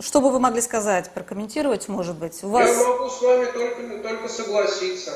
что 0.00 0.20
бы 0.20 0.30
вы 0.30 0.40
могли 0.40 0.60
сказать, 0.60 1.10
прокомментировать, 1.12 1.88
может 1.88 2.16
быть? 2.16 2.42
У 2.42 2.48
вас... 2.48 2.68
Я 2.68 2.88
могу 2.88 3.08
с 3.08 3.22
вами 3.22 3.44
только, 3.46 3.98
только 4.02 4.28
согласиться. 4.28 5.12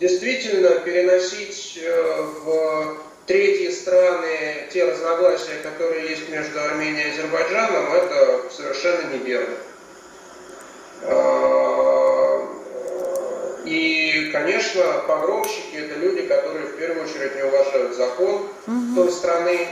Действительно, 0.00 0.80
переносить 0.80 1.78
э, 1.78 2.22
в 2.42 2.96
третьи 3.26 3.68
страны 3.68 4.66
те 4.72 4.90
разногласия, 4.90 5.58
которые 5.62 6.08
есть 6.08 6.26
между 6.30 6.58
Арменией 6.58 7.08
и 7.08 7.10
Азербайджаном, 7.10 7.92
это 7.92 8.50
совершенно 8.50 9.12
неверно. 9.12 9.56
А, 11.02 12.48
и, 13.66 14.30
конечно, 14.32 14.82
погромщики– 15.06 15.74
это 15.76 15.98
люди, 15.98 16.22
которые 16.22 16.64
в 16.64 16.76
первую 16.76 17.04
очередь 17.04 17.36
не 17.36 17.42
уважают 17.42 17.94
закон 17.94 18.48
угу. 18.66 18.94
той 18.96 19.12
страны, 19.12 19.68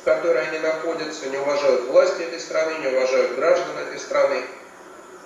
в 0.00 0.04
которой 0.06 0.48
они 0.48 0.58
находятся, 0.60 1.28
не 1.28 1.36
уважают 1.36 1.82
власти 1.90 2.22
этой 2.22 2.40
страны, 2.40 2.78
не 2.80 2.96
уважают 2.96 3.36
граждан 3.36 3.76
этой 3.86 4.00
страны 4.00 4.40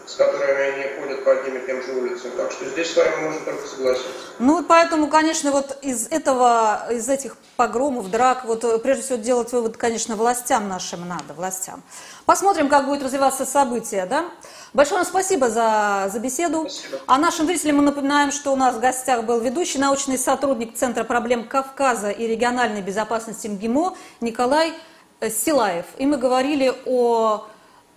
с 0.09 0.15
которыми 0.15 0.61
они 0.63 1.01
ходят 1.01 1.23
по 1.23 1.33
одним 1.33 1.59
и 1.59 1.67
тем 1.67 1.83
же 1.83 1.93
улицам. 1.93 2.31
Так 2.35 2.51
что 2.51 2.65
здесь 2.65 2.95
с 2.95 2.97
вами 2.97 3.25
можно 3.25 3.41
только 3.45 3.69
согласиться. 3.69 4.09
Ну 4.39 4.57
вот 4.57 4.67
поэтому, 4.67 5.09
конечно, 5.09 5.53
вот 5.53 5.77
из 5.83 6.07
этого, 6.09 6.91
из 6.91 7.11
этих 7.11 7.37
погромов, 7.57 8.11
драк, 8.11 8.47
вот 8.47 8.65
э, 8.65 8.79
прежде 8.79 9.03
всего 9.03 9.19
делать 9.19 9.53
вывод, 9.53 9.77
конечно, 9.77 10.17
властям 10.17 10.67
нашим 10.67 11.07
надо, 11.07 11.35
властям. 11.35 11.83
Посмотрим, 12.25 12.71
как 12.71 12.87
будет 12.87 13.03
развиваться 13.03 13.45
события, 13.45 14.07
да? 14.07 14.25
Большое 14.73 15.01
вам 15.01 15.07
спасибо 15.07 15.51
за, 15.51 16.09
за 16.11 16.19
беседу. 16.21 16.67
Спасибо. 16.71 17.03
А 17.07 17.19
нашим 17.19 17.47
зрителям 17.47 17.77
мы 17.77 17.83
напоминаем, 17.83 18.33
что 18.33 18.51
у 18.53 18.57
нас 18.57 18.77
в 18.77 18.81
гостях 18.81 19.25
был 19.25 19.41
ведущий 19.41 19.79
научный 19.79 20.17
сотрудник 20.17 20.75
Центра 20.75 21.05
проблем 21.05 21.47
Кавказа 21.47 22.09
и 22.09 22.27
региональной 22.27 22.81
безопасности 22.81 23.47
МГИМО 23.47 23.95
Николай 24.23 24.73
э, 25.21 25.29
Силаев. 25.29 25.85
И 25.99 26.07
мы 26.07 26.17
говорили 26.17 26.73
о 26.87 27.47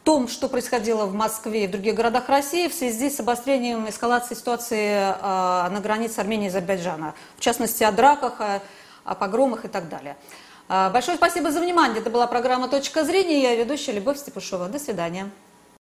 том, 0.04 0.28
что 0.28 0.50
происходило 0.50 1.06
в 1.06 1.14
Москве 1.14 1.66
и 1.66 1.68
в 1.68 1.72
других 1.72 1.96
городах 1.96 2.28
России 2.30 2.68
в 2.68 2.74
связи 2.74 3.10
с 3.10 3.20
обострением 3.20 3.88
эскалации 3.88 4.36
ситуации 4.36 4.96
а, 4.98 5.70
на 5.70 5.80
границе 5.80 6.20
Армении 6.20 6.46
и 6.46 6.50
Азербайджана, 6.50 7.14
в 7.38 7.42
частности 7.42 7.84
о 7.84 7.92
драках, 7.92 8.42
о, 9.04 9.16
погромах 9.16 9.66
и 9.66 9.68
так 9.68 9.90
далее. 9.90 10.18
А, 10.68 10.90
большое 10.90 11.18
спасибо 11.18 11.52
за 11.52 11.62
внимание. 11.62 12.00
Это 12.00 12.10
была 12.10 12.28
программа 12.28 12.68
«Точка 12.68 13.04
зрения». 13.04 13.42
Я 13.42 13.56
ведущая 13.56 13.92
Любовь 13.92 14.18
Степушова. 14.18 14.70
До 14.70 14.80
свидания. 14.80 15.30